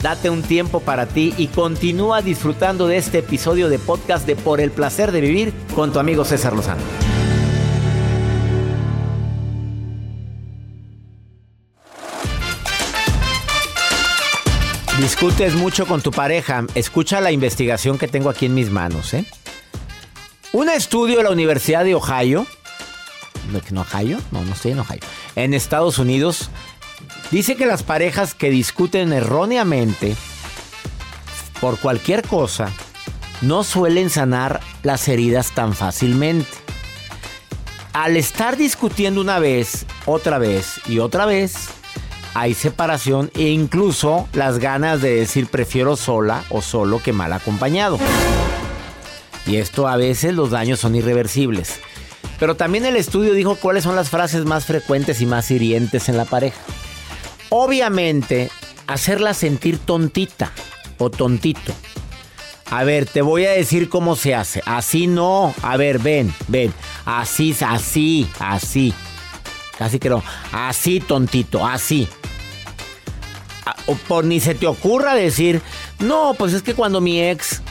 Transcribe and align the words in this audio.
Date 0.00 0.30
un 0.30 0.42
tiempo 0.42 0.80
para 0.80 1.06
ti 1.06 1.34
y 1.38 1.46
continúa 1.48 2.22
disfrutando 2.22 2.86
de 2.86 2.98
este 2.98 3.18
episodio 3.18 3.68
de 3.68 3.78
podcast 3.78 4.26
de 4.26 4.36
Por 4.36 4.60
el 4.60 4.70
placer 4.70 5.10
de 5.10 5.20
vivir 5.20 5.52
con 5.74 5.92
tu 5.92 5.98
amigo 5.98 6.24
César 6.24 6.52
Lozano. 6.52 6.82
Discutes 14.98 15.54
mucho 15.54 15.86
con 15.86 16.00
tu 16.00 16.10
pareja. 16.10 16.64
Escucha 16.74 17.20
la 17.20 17.30
investigación 17.30 17.98
que 17.98 18.08
tengo 18.08 18.30
aquí 18.30 18.46
en 18.46 18.54
mis 18.54 18.70
manos. 18.70 19.12
¿eh? 19.12 19.26
Un 20.52 20.70
estudio 20.70 21.18
de 21.18 21.24
la 21.24 21.30
Universidad 21.30 21.84
de 21.84 21.94
Ohio. 21.94 22.46
¿En 23.68 23.78
Ohio? 23.78 24.18
No, 24.30 24.42
no 24.42 24.52
estoy 24.54 24.72
en 24.72 24.78
Ohio. 24.78 25.00
En 25.36 25.54
Estados 25.54 25.98
Unidos 25.98 26.50
Dice 27.30 27.56
que 27.56 27.66
las 27.66 27.82
parejas 27.82 28.34
que 28.34 28.50
discuten 28.50 29.12
erróneamente 29.12 30.14
por 31.60 31.78
cualquier 31.78 32.22
cosa 32.22 32.70
no 33.42 33.64
suelen 33.64 34.10
sanar 34.10 34.60
las 34.82 35.08
heridas 35.08 35.52
tan 35.52 35.74
fácilmente. 35.74 36.48
Al 37.92 38.16
estar 38.16 38.56
discutiendo 38.56 39.20
una 39.20 39.38
vez, 39.38 39.86
otra 40.04 40.38
vez 40.38 40.80
y 40.86 40.98
otra 40.98 41.26
vez, 41.26 41.68
hay 42.34 42.54
separación 42.54 43.30
e 43.34 43.48
incluso 43.48 44.28
las 44.32 44.58
ganas 44.58 45.00
de 45.00 45.16
decir 45.16 45.46
prefiero 45.46 45.96
sola 45.96 46.44
o 46.50 46.60
solo 46.62 47.02
que 47.02 47.12
mal 47.12 47.32
acompañado. 47.32 47.98
Y 49.46 49.56
esto 49.56 49.88
a 49.88 49.96
veces 49.96 50.34
los 50.34 50.50
daños 50.50 50.80
son 50.80 50.94
irreversibles. 50.94 51.80
Pero 52.38 52.56
también 52.56 52.84
el 52.84 52.96
estudio 52.96 53.32
dijo 53.32 53.56
cuáles 53.56 53.84
son 53.84 53.96
las 53.96 54.10
frases 54.10 54.44
más 54.44 54.66
frecuentes 54.66 55.20
y 55.22 55.26
más 55.26 55.50
hirientes 55.50 56.08
en 56.08 56.18
la 56.18 56.26
pareja. 56.26 56.60
Obviamente, 57.58 58.50
hacerla 58.86 59.32
sentir 59.32 59.78
tontita 59.78 60.52
o 60.98 61.08
tontito. 61.08 61.72
A 62.70 62.84
ver, 62.84 63.06
te 63.06 63.22
voy 63.22 63.46
a 63.46 63.52
decir 63.52 63.88
cómo 63.88 64.14
se 64.14 64.34
hace. 64.34 64.62
Así 64.66 65.06
no. 65.06 65.54
A 65.62 65.78
ver, 65.78 65.98
ven, 65.98 66.34
ven. 66.48 66.74
Así, 67.06 67.56
así, 67.66 68.28
así. 68.40 68.92
Casi 69.78 69.98
no. 70.00 70.22
Así, 70.52 71.00
tontito, 71.00 71.66
así. 71.66 72.06
Ah, 73.64 73.74
o 73.86 73.94
por 73.94 74.26
ni 74.26 74.38
se 74.38 74.54
te 74.54 74.66
ocurra 74.66 75.14
decir, 75.14 75.62
no, 75.98 76.34
pues 76.36 76.52
es 76.52 76.62
que 76.62 76.74
cuando 76.74 77.00
mi 77.00 77.22
ex, 77.22 77.62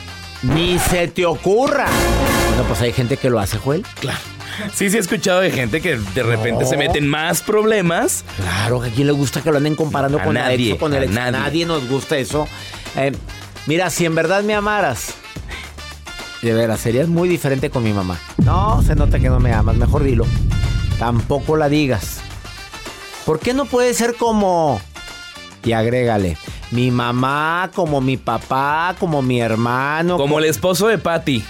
ni 0.42 0.80
se 0.80 1.08
te 1.10 1.28
ocurra. 1.28 1.86
Bueno, 2.48 2.64
pues 2.68 2.82
hay 2.82 2.92
gente 2.92 3.18
que 3.18 3.30
lo 3.30 3.40
hace, 3.40 3.60
Joel. 3.60 3.86
Claro. 4.00 4.35
Sí, 4.74 4.90
sí 4.90 4.98
he 4.98 5.00
escuchado 5.00 5.42
de 5.42 5.52
gente 5.52 5.82
que 5.82 5.98
de 5.98 6.24
repente 6.24 6.66
se 6.66 6.78
meten 6.78 7.08
más 7.08 7.42
problemas. 7.42 8.24
Claro, 8.38 8.82
a 8.82 8.90
quién 8.90 9.08
le 9.08 9.14
gusta 9.14 9.42
que 9.42 9.52
lo 9.52 9.58
anden 9.58 9.76
comparando 9.76 10.20
con 10.20 10.36
nadie, 10.36 10.78
con 10.78 10.94
el 10.94 11.04
ex. 11.04 11.14
Nadie. 11.14 11.32
nadie. 11.32 11.66
nos 11.66 11.88
gusta 11.88 12.18
eso. 12.18 12.48
Eh, 12.96 13.12
mira, 13.68 13.90
si 13.90 14.06
en 14.06 14.16
verdad 14.16 14.44
me 14.44 14.54
amaras, 14.54 15.16
de 16.42 16.54
veras, 16.54 16.80
serías 16.80 17.08
muy 17.08 17.28
diferente 17.28 17.70
con 17.70 17.84
mi 17.84 17.94
mamá. 17.94 18.20
No, 18.38 18.82
se 18.84 18.96
nota 18.96 19.20
que 19.20 19.30
no 19.30 19.40
me 19.40 19.54
amas, 19.54 19.76
mejor 19.76 20.04
dilo. 20.04 20.26
Tampoco 21.00 21.58
la 21.58 21.70
digas. 21.70 22.20
¿Por 23.26 23.40
qué 23.40 23.54
no 23.54 23.66
puede 23.66 23.94
ser 23.94 24.16
como... 24.16 24.80
Y 25.64 25.72
agrégale, 25.72 26.38
mi 26.70 26.92
mamá, 26.92 27.72
como 27.74 28.00
mi 28.00 28.18
papá, 28.18 28.96
como 29.00 29.24
mi 29.24 29.42
hermano. 29.42 30.14
Como, 30.18 30.26
como... 30.26 30.40
el 30.40 30.46
esposo 30.46 30.88
de 30.88 31.00
Patty. 31.00 31.44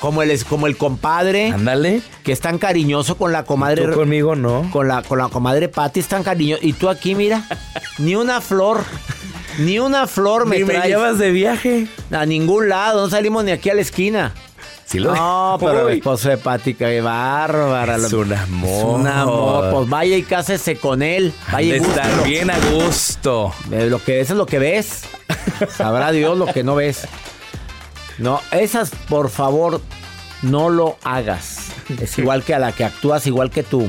Como 0.00 0.22
el, 0.22 0.44
como 0.44 0.66
el 0.66 0.76
compadre. 0.76 1.50
Ándale. 1.50 2.02
Que 2.24 2.32
es 2.32 2.40
tan 2.40 2.58
cariñoso 2.58 3.16
con 3.16 3.32
la 3.32 3.44
comadre. 3.44 3.86
¿Tú 3.86 3.92
conmigo 3.92 4.34
no. 4.36 4.68
Con 4.70 4.88
la, 4.88 5.02
con 5.02 5.18
la 5.18 5.28
comadre 5.28 5.68
Patty 5.68 6.00
es 6.00 6.08
tan 6.08 6.22
cariñoso. 6.22 6.64
Y 6.64 6.72
tú 6.72 6.88
aquí, 6.88 7.14
mira, 7.14 7.44
ni 7.98 8.14
una 8.16 8.40
flor. 8.40 8.84
Ni 9.58 9.78
una 9.78 10.06
flor 10.06 10.46
me 10.46 10.58
ni 10.58 10.64
me 10.64 10.80
llevas 10.86 11.18
de 11.18 11.32
viaje. 11.32 11.88
A 12.12 12.24
ningún 12.26 12.68
lado. 12.68 13.02
No 13.02 13.10
salimos 13.10 13.44
ni 13.44 13.50
aquí 13.50 13.70
a 13.70 13.74
la 13.74 13.80
esquina. 13.80 14.32
Sí 14.84 14.98
lo 14.98 15.14
No, 15.14 15.58
pero 15.60 15.88
el 15.88 15.98
esposo 15.98 16.28
de 16.30 16.38
Pati, 16.38 16.74
qué 16.74 17.00
bárbara. 17.00 17.96
Es 17.96 18.12
un 18.12 18.32
amor. 18.32 18.70
Es 18.70 18.84
un 18.84 19.06
amor. 19.06 19.70
Pues 19.72 19.88
vaya 19.88 20.16
y 20.16 20.22
cásese 20.22 20.76
con 20.76 21.02
él. 21.02 21.32
Vaya 21.52 21.76
y 21.76 21.78
estar 21.78 22.24
bien 22.24 22.50
a 22.50 22.58
gusto. 22.72 23.52
Lo 23.70 24.02
que 24.02 24.18
ves 24.18 24.30
es 24.30 24.36
lo 24.36 24.46
que 24.46 24.58
ves. 24.58 25.02
Sabrá 25.76 26.12
Dios 26.12 26.38
lo 26.38 26.46
que 26.46 26.62
no 26.62 26.74
ves. 26.74 27.06
No, 28.18 28.40
esas, 28.50 28.90
por 29.08 29.30
favor, 29.30 29.80
no 30.42 30.70
lo 30.70 30.98
hagas. 31.04 31.68
Es 32.00 32.18
igual 32.18 32.42
que 32.42 32.54
a 32.54 32.58
la 32.58 32.72
que 32.72 32.84
actúas, 32.84 33.26
igual 33.26 33.50
que 33.50 33.62
tú. 33.62 33.88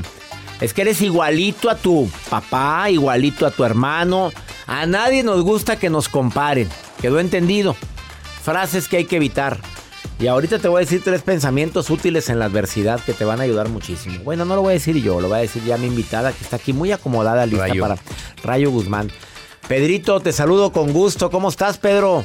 Es 0.60 0.74
que 0.74 0.82
eres 0.82 1.00
igualito 1.00 1.70
a 1.70 1.76
tu 1.76 2.08
papá, 2.28 2.90
igualito 2.90 3.46
a 3.46 3.50
tu 3.50 3.64
hermano. 3.64 4.30
A 4.66 4.86
nadie 4.86 5.22
nos 5.22 5.42
gusta 5.42 5.76
que 5.76 5.90
nos 5.90 6.08
comparen. 6.08 6.68
¿Quedó 7.00 7.18
entendido? 7.18 7.74
Frases 8.42 8.86
que 8.86 8.98
hay 8.98 9.04
que 9.06 9.16
evitar. 9.16 9.58
Y 10.18 10.26
ahorita 10.26 10.58
te 10.58 10.68
voy 10.68 10.80
a 10.80 10.84
decir 10.84 11.00
tres 11.02 11.22
pensamientos 11.22 11.88
útiles 11.88 12.28
en 12.28 12.38
la 12.38 12.44
adversidad 12.44 13.00
que 13.00 13.14
te 13.14 13.24
van 13.24 13.40
a 13.40 13.44
ayudar 13.44 13.70
muchísimo. 13.70 14.20
Bueno, 14.22 14.44
no 14.44 14.54
lo 14.54 14.60
voy 14.60 14.72
a 14.72 14.74
decir 14.74 15.02
yo, 15.02 15.18
lo 15.18 15.28
voy 15.28 15.38
a 15.38 15.40
decir 15.40 15.64
ya 15.64 15.78
mi 15.78 15.86
invitada 15.86 16.32
que 16.32 16.44
está 16.44 16.56
aquí 16.56 16.74
muy 16.74 16.92
acomodada, 16.92 17.46
lista 17.46 17.72
para 17.80 17.96
Rayo 18.44 18.70
Guzmán. 18.70 19.10
Pedrito, 19.66 20.20
te 20.20 20.32
saludo 20.32 20.72
con 20.72 20.92
gusto. 20.92 21.30
¿Cómo 21.30 21.48
estás, 21.48 21.78
Pedro? 21.78 22.22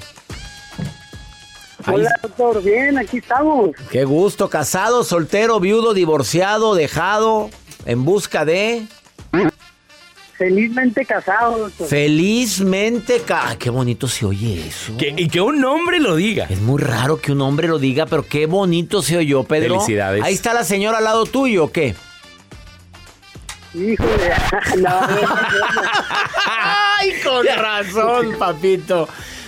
Hola, 1.87 2.09
doctor. 2.21 2.63
Bien, 2.63 2.97
aquí 2.97 3.17
estamos. 3.17 3.71
Qué 3.91 4.05
gusto. 4.05 4.49
Casado, 4.49 5.03
soltero, 5.03 5.59
viudo, 5.59 5.93
divorciado, 5.93 6.75
dejado, 6.75 7.49
en 7.85 8.05
busca 8.05 8.45
de... 8.45 8.85
Felizmente 10.37 11.05
casado, 11.05 11.59
doctor. 11.59 11.87
Felizmente 11.87 13.21
casado. 13.21 13.57
Qué 13.57 13.69
bonito 13.69 14.07
se 14.09 14.25
oye 14.25 14.67
eso. 14.67 14.93
y 14.99 15.29
que 15.29 15.39
un 15.39 15.63
hombre 15.63 15.99
lo 15.99 16.17
diga. 16.17 16.45
Es 16.49 16.59
muy 16.59 16.81
raro 16.81 17.21
que 17.21 17.31
un 17.31 17.39
hombre 17.41 17.69
lo 17.69 17.79
diga, 17.79 18.05
pero 18.05 18.25
qué 18.27 18.45
bonito 18.45 19.01
se 19.01 19.17
oyó, 19.17 19.43
Pedro. 19.43 19.75
Felicidades. 19.75 20.23
Ahí 20.23 20.33
está 20.33 20.53
la 20.53 20.65
señora 20.65 20.97
al 20.97 21.05
lado 21.05 21.25
tuyo, 21.25 21.65
¿o 21.65 21.71
qué? 21.71 21.95
Híjole. 23.73 24.33
Ay, 26.99 27.13
con 27.23 27.45
razón, 27.45 28.35
papito. 28.37 29.07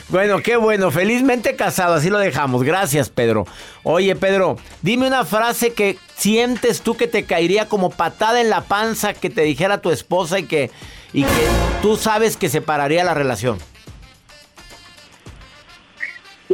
Bueno, 0.09 0.41
qué 0.41 0.55
bueno, 0.55 0.89
felizmente 0.89 1.57
casado, 1.57 1.95
así 1.95 2.09
lo 2.09 2.17
dejamos. 2.17 2.63
Gracias, 2.63 3.09
Pedro. 3.09 3.45
Oye, 3.83 4.15
Pedro, 4.15 4.55
dime 4.81 5.05
una 5.05 5.25
frase 5.25 5.73
que 5.73 5.97
sientes 6.15 6.81
tú 6.81 6.95
que 6.95 7.07
te 7.07 7.25
caería 7.25 7.67
como 7.67 7.89
patada 7.89 8.39
en 8.39 8.49
la 8.49 8.61
panza 8.61 9.13
que 9.13 9.29
te 9.29 9.41
dijera 9.41 9.81
tu 9.81 9.91
esposa 9.91 10.39
y 10.39 10.43
que, 10.43 10.71
y 11.11 11.23
que 11.23 11.47
tú 11.81 11.97
sabes 11.97 12.37
que 12.37 12.47
separaría 12.47 13.03
la 13.03 13.13
relación. 13.13 13.57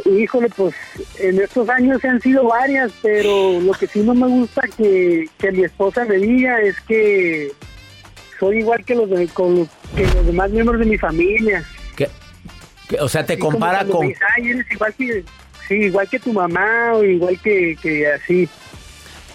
Híjole, 0.04 0.48
pues 0.56 0.74
en 1.20 1.40
estos 1.40 1.68
años 1.68 2.00
se 2.00 2.08
han 2.08 2.20
sido 2.20 2.48
varias, 2.48 2.90
pero 3.00 3.60
lo 3.60 3.72
que 3.72 3.86
sí 3.86 4.00
no 4.00 4.14
me 4.14 4.26
gusta 4.26 4.62
que, 4.76 5.28
que 5.38 5.52
mi 5.52 5.62
esposa 5.62 6.04
me 6.04 6.16
diga 6.16 6.60
es 6.60 6.80
que 6.80 7.52
soy 8.40 8.58
igual 8.58 8.84
que 8.84 8.96
los, 8.96 9.08
que 9.08 10.06
los 10.06 10.26
demás 10.26 10.50
miembros 10.50 10.80
de 10.80 10.86
mi 10.86 10.98
familia. 10.98 11.64
O 13.00 13.08
sea, 13.08 13.24
te 13.24 13.38
compara 13.38 13.84
con... 13.84 14.06
eres 14.06 14.70
igual 14.70 14.94
que, 14.94 15.24
sí, 15.68 15.74
igual 15.74 16.08
que 16.08 16.18
tu 16.18 16.32
mamá 16.32 16.92
o 16.94 17.04
igual 17.04 17.38
que, 17.40 17.76
que 17.80 18.06
así. 18.06 18.48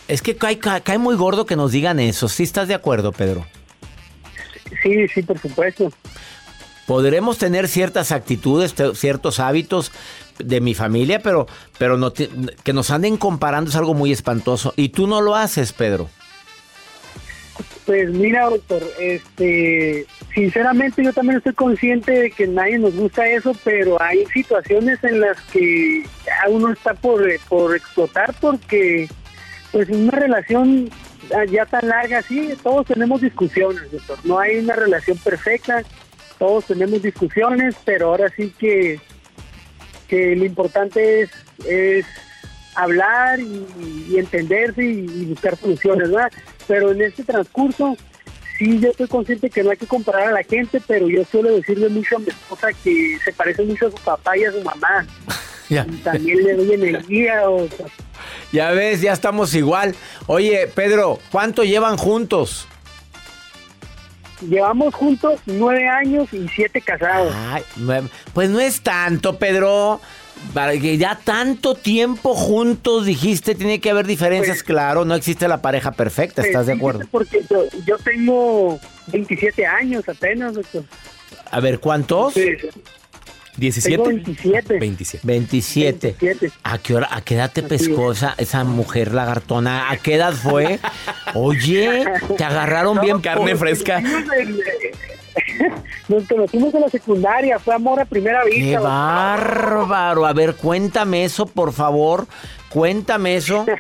Es 0.07 0.21
que 0.21 0.35
cae, 0.35 0.57
cae, 0.57 0.97
muy 0.97 1.15
gordo 1.15 1.45
que 1.45 1.55
nos 1.55 1.71
digan 1.71 1.99
eso. 1.99 2.27
¿Sí 2.29 2.43
estás 2.43 2.67
de 2.67 2.73
acuerdo, 2.73 3.11
Pedro? 3.11 3.45
Sí, 4.81 5.07
sí, 5.07 5.21
por 5.21 5.39
supuesto. 5.39 5.91
Podremos 6.87 7.37
tener 7.37 7.67
ciertas 7.67 8.11
actitudes, 8.11 8.73
ciertos 8.95 9.39
hábitos 9.39 9.91
de 10.39 10.61
mi 10.61 10.73
familia, 10.73 11.19
pero, 11.19 11.45
pero 11.77 11.97
no 11.97 12.13
que 12.13 12.73
nos 12.73 12.89
anden 12.89 13.17
comparando 13.17 13.69
es 13.69 13.75
algo 13.75 13.93
muy 13.93 14.11
espantoso. 14.11 14.73
Y 14.75 14.89
tú 14.89 15.05
no 15.05 15.21
lo 15.21 15.35
haces, 15.35 15.73
Pedro. 15.73 16.09
Pues 17.85 18.09
mira, 18.09 18.49
doctor, 18.49 18.83
este, 18.99 20.07
sinceramente 20.39 21.03
yo 21.03 21.11
también 21.11 21.37
estoy 21.37 21.53
consciente 21.53 22.11
de 22.11 22.31
que 22.31 22.47
nadie 22.47 22.79
nos 22.79 22.95
gusta 22.95 23.27
eso, 23.27 23.53
pero 23.63 24.01
hay 24.01 24.25
situaciones 24.27 25.03
en 25.03 25.19
las 25.19 25.39
que 25.51 26.03
uno 26.49 26.71
está 26.71 26.93
por, 26.93 27.21
por 27.49 27.75
explotar 27.75 28.33
porque 28.39 29.09
pues 29.71 29.89
una 29.89 30.11
relación 30.11 30.89
ya 31.51 31.65
tan 31.65 31.87
larga, 31.87 32.21
sí, 32.21 32.53
todos 32.63 32.87
tenemos 32.87 33.21
discusiones, 33.21 33.91
doctor. 33.91 34.17
No 34.23 34.39
hay 34.39 34.57
una 34.59 34.75
relación 34.75 35.17
perfecta 35.17 35.83
todos 36.39 36.65
tenemos 36.65 37.01
discusiones, 37.01 37.75
pero 37.83 38.07
ahora 38.07 38.29
sí 38.29 38.53
que, 38.57 38.99
que 40.07 40.37
lo 40.37 40.45
importante 40.45 41.21
es, 41.21 41.31
es 41.67 42.05
hablar 42.75 43.41
y, 43.41 44.07
y 44.09 44.17
entenderse 44.17 44.81
y, 44.81 45.05
y 45.05 45.25
buscar 45.25 45.57
soluciones, 45.57 46.09
¿verdad? 46.09 46.31
Pero 46.65 46.93
en 46.93 47.01
este 47.01 47.25
transcurso, 47.25 47.97
sí, 48.59 48.79
yo 48.79 48.89
estoy 48.91 49.07
consciente 49.07 49.49
que 49.49 49.63
no 49.63 49.71
hay 49.71 49.77
que 49.77 49.87
comparar 49.87 50.27
a 50.27 50.31
la 50.31 50.43
gente, 50.43 50.79
pero 50.85 51.07
yo 51.07 51.23
suelo 51.25 51.55
decirle 51.55 51.89
mucho 51.89 52.17
a 52.17 52.19
mi 52.19 52.27
esposa 52.27 52.67
que 52.83 53.17
se 53.23 53.33
parece 53.33 53.63
mucho 53.63 53.87
a 53.87 53.91
su 53.91 53.97
papá 53.97 54.37
y 54.37 54.43
a 54.43 54.51
su 54.51 54.61
mamá. 54.61 55.07
Ya. 55.69 55.85
Y 55.87 55.97
también 55.97 56.43
le 56.43 56.55
doy 56.55 56.73
energía, 56.73 57.47
o 57.47 57.67
sea, 57.67 57.85
Ya 58.51 58.71
ves, 58.71 59.01
ya 59.01 59.13
estamos 59.13 59.53
igual. 59.53 59.93
Oye, 60.25 60.65
Pedro, 60.73 61.19
¿cuánto 61.31 61.63
llevan 61.63 61.95
juntos? 61.95 62.67
llevamos 64.41 64.93
juntos 64.95 65.39
nueve 65.45 65.87
años 65.87 66.33
y 66.33 66.47
siete 66.47 66.81
casados. 66.81 67.33
Ay, 67.35 67.63
pues 68.33 68.49
no 68.49 68.59
es 68.59 68.81
tanto, 68.81 69.37
Pedro. 69.37 70.01
Para 70.53 70.71
que 70.79 70.97
ya 70.97 71.19
tanto 71.23 71.75
tiempo 71.75 72.33
juntos 72.33 73.05
dijiste, 73.05 73.55
tiene 73.55 73.79
que 73.79 73.91
haber 73.91 74.07
diferencias, 74.07 74.57
Pues- 74.57 74.63
claro, 74.63 75.05
no 75.05 75.13
existe 75.15 75.47
la 75.47 75.61
pareja 75.61 75.91
perfecta, 75.91 76.41
¿estás 76.41 76.65
de 76.65 76.73
Pues, 76.73 76.79
acuerdo? 76.79 77.07
Porque 77.11 77.43
yo, 77.49 77.65
yo 77.85 77.97
tengo 77.97 78.79
27 79.07 79.65
años 79.65 80.07
apenas, 80.09 80.55
doctor. 80.55 80.83
A 81.51 81.59
ver, 81.59 81.79
¿cuántos? 81.79 82.33
Sí, 82.33 82.55
17. 83.59 83.95
Tengo 83.97 84.09
27. 84.09 84.79
27. 84.79 85.27
27. 85.27 86.15
27. 86.19 86.51
¿A 86.63 86.77
qué 86.77 86.95
hora, 86.95 87.07
a 87.11 87.21
qué 87.21 87.35
edad 87.35 87.51
te 87.51 87.61
pescó 87.63 88.11
esa, 88.13 88.33
esa 88.37 88.63
mujer 88.63 89.13
lagartona? 89.13 89.89
¿A 89.91 89.97
qué 89.97 90.15
edad 90.15 90.33
fue? 90.33 90.79
Oye, 91.33 92.05
te 92.37 92.43
agarraron 92.43 92.99
bien 93.01 93.19
carne 93.21 93.51
por- 93.51 93.57
fresca. 93.59 94.01
Nos 96.07 96.27
conocimos 96.27 96.73
en 96.73 96.81
la 96.81 96.89
secundaria, 96.89 97.59
fue 97.59 97.75
amor 97.75 97.99
a 97.99 98.05
primera 98.05 98.41
¡Qué 98.43 98.49
vista. 98.55 98.79
doctor. 98.79 98.89
bárbaro! 98.91 100.25
A 100.25 100.33
ver, 100.33 100.55
cuéntame 100.55 101.23
eso, 101.23 101.45
por 101.45 101.71
favor. 101.73 102.27
Cuéntame 102.69 103.35
eso. 103.35 103.65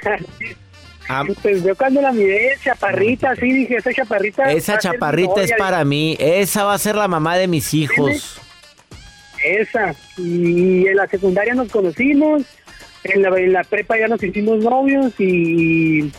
Ah, 1.11 1.23
Pues 1.41 1.63
yo 1.63 1.75
cuando 1.75 2.03
la 2.03 2.11
miré, 2.11 2.51
chaparrita, 2.63 3.31
así 3.31 3.51
dije, 3.51 3.77
esa 3.77 3.91
chaparrita. 3.91 4.51
esa 4.51 4.77
chaparrita 4.77 5.41
es 5.41 5.49
novia". 5.49 5.55
para 5.57 5.83
mí. 5.83 6.15
Esa 6.19 6.65
va 6.65 6.75
a 6.75 6.77
ser 6.77 6.93
la 6.95 7.07
mamá 7.07 7.35
de 7.35 7.47
mis 7.47 7.73
hijos. 7.73 8.39
Esa. 9.57 9.95
Y 10.17 10.87
en 10.87 10.95
la 10.95 11.07
secundaria 11.07 11.53
nos 11.53 11.69
conocimos, 11.69 12.43
en 13.03 13.21
la, 13.21 13.29
en 13.39 13.53
la 13.53 13.63
prepa 13.63 13.97
ya 13.97 14.07
nos 14.07 14.21
hicimos 14.21 14.59
novios 14.63 15.13
y, 15.19 16.11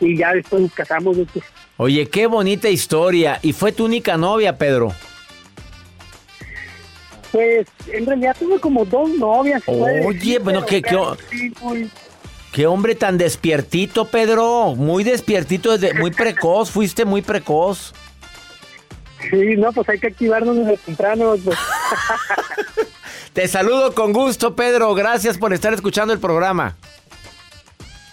y 0.00 0.16
ya 0.16 0.32
después 0.32 0.62
nos 0.62 0.72
casamos. 0.72 1.16
Oye, 1.76 2.08
qué 2.08 2.26
bonita 2.26 2.68
historia. 2.68 3.38
¿Y 3.42 3.52
fue 3.52 3.72
tu 3.72 3.84
única 3.84 4.16
novia, 4.16 4.56
Pedro? 4.58 4.92
Pues 7.30 7.66
en 7.90 8.04
realidad 8.04 8.36
tuve 8.38 8.60
como 8.60 8.84
dos 8.84 9.08
novias. 9.10 9.62
Oye, 9.66 10.00
decir, 10.12 10.40
bueno, 10.40 10.66
que- 10.66 10.82
muy- 11.62 11.90
Qué 12.52 12.66
hombre 12.66 12.94
tan 12.94 13.16
despiertito, 13.16 14.04
Pedro. 14.04 14.74
Muy 14.76 15.04
despiertito, 15.04 15.76
desde, 15.78 15.94
muy 15.98 16.10
precoz. 16.10 16.70
Fuiste 16.70 17.06
muy 17.06 17.22
precoz. 17.22 17.94
Sí, 19.30 19.56
no, 19.56 19.72
pues 19.72 19.88
hay 19.88 19.98
que 19.98 20.08
activarnos 20.08 20.56
desde 20.56 20.76
temprano. 20.78 21.36
doctor. 21.36 21.54
Te 23.32 23.48
saludo 23.48 23.94
con 23.94 24.12
gusto, 24.12 24.54
Pedro. 24.54 24.94
Gracias 24.94 25.38
por 25.38 25.52
estar 25.52 25.72
escuchando 25.72 26.12
el 26.12 26.20
programa. 26.20 26.76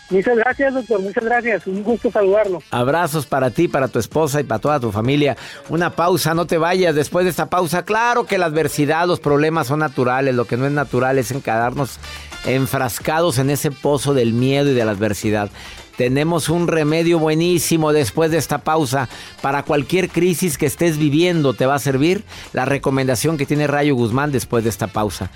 Muchas 0.10 0.38
gracias, 0.38 0.74
doctor, 0.74 1.02
muchas 1.02 1.24
gracias. 1.24 1.68
Un 1.68 1.84
gusto 1.84 2.10
saludarlo. 2.10 2.64
Abrazos 2.72 3.28
para 3.28 3.52
ti, 3.52 3.68
para 3.68 3.88
tu 3.88 4.00
esposa 4.00 4.40
y 4.40 4.44
para 4.44 4.60
toda 4.60 4.80
tu 4.80 4.92
familia. 4.92 5.38
Una 5.70 5.92
pausa, 5.92 6.34
no 6.34 6.48
te 6.48 6.58
vayas. 6.58 6.96
Después 6.96 7.26
de 7.26 7.30
esta 7.30 7.48
pausa, 7.48 7.84
claro 7.86 8.26
que 8.26 8.40
la 8.40 8.48
adversidad, 8.48 9.06
los 9.06 9.20
problemas 9.20 9.68
son 9.68 9.80
naturales. 9.80 10.34
Lo 10.34 10.46
que 10.46 10.58
no 10.58 10.66
es 10.66 10.72
natural 10.72 11.20
es 11.20 11.30
encadarnos 11.32 12.00
enfrascados 12.46 13.38
en 13.38 13.52
ese 13.52 13.70
pozo 13.70 14.16
del 14.16 14.34
miedo 14.34 14.72
y 14.72 14.74
de 14.74 14.84
la 14.86 14.92
adversidad. 14.92 15.50
Tenemos 16.00 16.48
un 16.48 16.70
remedio 16.70 17.20
buenísimo 17.20 17.92
después 17.92 18.32
de 18.32 18.38
esta 18.38 18.60
pausa. 18.60 19.10
Para 19.42 19.64
cualquier 19.64 20.08
crisis 20.08 20.58
que 20.58 20.66
estés 20.66 20.98
viviendo, 20.98 21.54
te 21.54 21.66
va 21.66 21.76
a 21.76 21.80
servir 21.80 22.24
la 22.54 22.64
recomendación 22.64 23.36
que 23.38 23.46
tiene 23.46 23.68
Rayo 23.68 23.96
Guzmán 23.96 24.32
después 24.32 24.64
de 24.64 24.70
esta 24.70 24.88
pausa. 24.88 25.30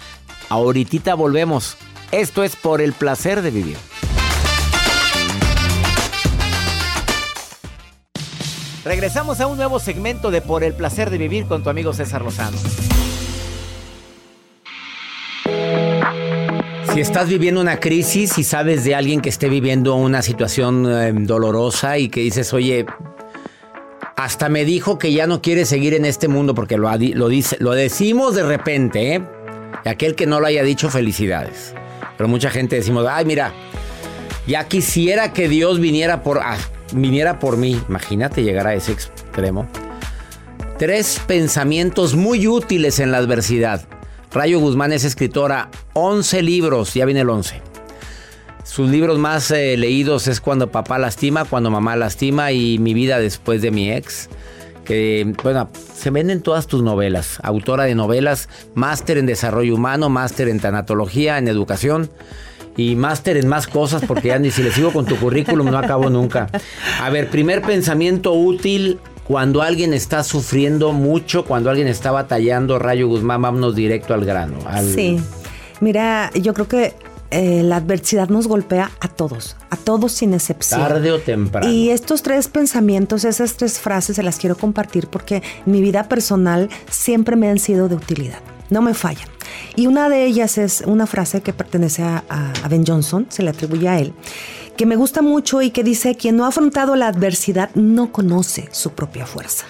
Ahorita 0.48 1.16
volvemos. 1.16 1.76
Esto 2.14 2.46
es 2.46 2.56
por 2.56 2.80
el 2.80 2.94
placer 2.94 3.42
de 3.42 3.52
vivir. 3.52 3.76
Regresamos 8.86 9.42
a 9.42 9.48
un 9.48 9.58
nuevo 9.58 9.80
segmento 9.80 10.32
de 10.32 10.40
Por 10.40 10.64
el 10.64 10.76
placer 10.76 11.10
de 11.10 11.18
vivir 11.18 11.46
con 11.46 11.64
tu 11.64 11.72
amigo 11.72 11.92
César 11.92 12.22
Lozano. 12.22 12.58
Si 16.94 17.02
estás 17.02 17.28
viviendo 17.28 17.60
una 17.60 17.80
crisis 17.80 18.38
y 18.38 18.44
sabes 18.44 18.84
de 18.84 18.94
alguien 18.94 19.20
que 19.20 19.30
esté 19.30 19.50
viviendo 19.50 19.96
una 19.96 20.22
situación 20.22 20.86
eh, 20.88 21.12
dolorosa 21.12 21.98
y 21.98 22.08
que 22.08 22.20
dices, 22.20 22.54
oye, 22.54 22.86
hasta 24.16 24.48
me 24.48 24.64
dijo 24.64 25.00
que 25.00 25.12
ya 25.12 25.26
no 25.26 25.42
quiere 25.42 25.66
seguir 25.66 25.96
en 25.96 26.06
este 26.06 26.28
mundo 26.28 26.54
porque 26.54 26.78
lo, 26.78 26.96
dice, 27.30 27.58
lo 27.60 27.72
decimos 27.72 28.36
de 28.36 28.44
repente, 28.44 29.16
¿eh? 29.16 29.24
Y 29.84 29.90
aquel 29.90 30.14
que 30.14 30.28
no 30.28 30.40
lo 30.40 30.46
haya 30.46 30.62
dicho, 30.62 30.92
felicidades. 30.92 31.74
Pero 32.16 32.28
mucha 32.28 32.52
gente 32.52 32.76
decimos, 32.76 33.08
ay, 33.10 33.26
mira, 33.26 33.52
ya 34.46 34.68
quisiera 34.68 35.34
que 35.34 35.50
Dios 35.50 35.80
viniera 35.80 36.22
por, 36.22 36.42
ah, 36.44 36.60
viniera 36.94 37.40
por 37.40 37.58
mí. 37.58 37.82
Imagínate 37.90 38.44
llegar 38.44 38.68
a 38.68 38.76
ese 38.76 38.92
extremo. 38.92 39.68
Tres 40.78 41.20
pensamientos 41.26 42.14
muy 42.14 42.48
útiles 42.48 43.00
en 43.00 43.12
la 43.12 43.18
adversidad. 43.18 43.82
Rayo 44.34 44.60
Guzmán 44.60 44.92
es 44.92 45.04
escritora, 45.04 45.70
11 45.94 46.42
libros, 46.42 46.96
ya 46.96 47.06
viene 47.06 47.22
el 47.22 47.30
11. 47.30 47.62
Sus 48.64 48.90
libros 48.90 49.20
más 49.20 49.52
eh, 49.52 49.78
leídos 49.78 50.28
es 50.28 50.42
Cuando 50.42 50.72
papá 50.72 50.98
lastima, 50.98 51.46
Cuando 51.46 51.70
mamá 51.70 51.96
lastima 51.96 52.52
y 52.52 52.80
Mi 52.80 52.96
vida 52.96 53.20
después 53.20 53.62
de 53.62 53.70
mi 53.70 53.92
ex. 53.92 54.30
Que, 54.86 55.34
bueno, 55.44 55.70
se 55.96 56.10
venden 56.10 56.42
todas 56.42 56.66
tus 56.66 56.82
novelas. 56.82 57.38
Autora 57.44 57.84
de 57.84 57.94
novelas, 57.94 58.50
máster 58.74 59.20
en 59.20 59.28
desarrollo 59.28 59.76
humano, 59.76 60.10
máster 60.10 60.48
en 60.50 60.60
tanatología, 60.60 61.38
en 61.38 61.48
educación 61.48 62.10
y 62.76 62.96
máster 62.96 63.38
en 63.38 63.48
más 63.48 63.68
cosas 63.68 64.04
porque 64.06 64.30
ya 64.30 64.40
ni 64.40 64.50
si 64.50 64.64
le 64.64 64.72
sigo 64.72 64.92
con 64.92 65.06
tu 65.06 65.16
currículum 65.18 65.70
no 65.70 65.78
acabo 65.78 66.10
nunca. 66.10 66.50
A 67.00 67.10
ver, 67.12 67.30
primer 67.30 67.62
pensamiento 67.62 68.34
útil 68.34 69.00
cuando 69.24 69.62
alguien 69.62 69.94
está 69.94 70.24
sufriendo 70.24 70.92
mucho, 70.92 71.46
cuando 71.46 71.70
alguien 71.70 71.88
está 71.88 72.12
batallando, 72.12 72.78
Rayo 72.80 73.08
Guzmán, 73.08 73.42
vámonos 73.42 73.76
directo 73.76 74.14
al 74.14 74.26
grano. 74.26 74.58
al- 74.68 74.94
Sí. 74.94 75.20
Mira, 75.82 76.30
yo 76.34 76.54
creo 76.54 76.68
que 76.68 76.94
eh, 77.32 77.64
la 77.64 77.78
adversidad 77.78 78.30
nos 78.30 78.48
golpea 78.48 78.92
a 79.00 79.08
todos, 79.08 79.56
a 79.72 79.76
todos 79.76 80.12
sin 80.12 80.34
excepción. 80.36 80.80
Tarde 80.80 81.12
o 81.12 81.20
temprano. 81.20 81.68
Y 81.72 81.90
estos 81.90 82.22
tres 82.22 82.48
pensamientos, 82.48 83.26
esas 83.26 83.56
tres 83.56 83.80
frases, 83.80 84.18
se 84.18 84.24
las 84.24 84.38
quiero 84.38 84.56
compartir 84.56 85.08
porque 85.08 85.38
en 85.66 85.72
mi 85.72 85.82
vida 85.82 86.04
personal 86.08 86.70
siempre 86.92 87.36
me 87.36 87.50
han 87.50 87.58
sido 87.58 87.90
de 87.90 87.96
utilidad. 87.96 88.38
No 88.70 88.82
me 88.84 88.94
fallan. 88.94 89.28
Y 89.76 89.88
una 89.88 90.10
de 90.10 90.26
ellas 90.26 90.58
es 90.60 90.84
una 90.86 91.08
frase 91.08 91.42
que 91.42 91.54
pertenece 91.54 92.04
a, 92.04 92.24
a- 92.30 92.54
a 92.64 92.68
Ben 92.68 92.86
Johnson, 92.86 93.26
se 93.30 93.42
le 93.42 93.50
atribuye 93.50 93.88
a 93.90 94.00
él, 94.00 94.14
que 94.78 94.86
me 94.86 94.96
gusta 94.96 95.22
mucho 95.22 95.62
y 95.62 95.72
que 95.72 95.84
dice, 95.84 96.16
quien 96.16 96.36
no 96.38 96.46
ha 96.46 96.50
afrontado 96.50 96.96
la 96.96 97.08
adversidad 97.08 97.70
no 97.76 98.12
conoce 98.12 98.70
su 98.72 98.92
propia 98.92 99.26
fuerza. 99.26 99.66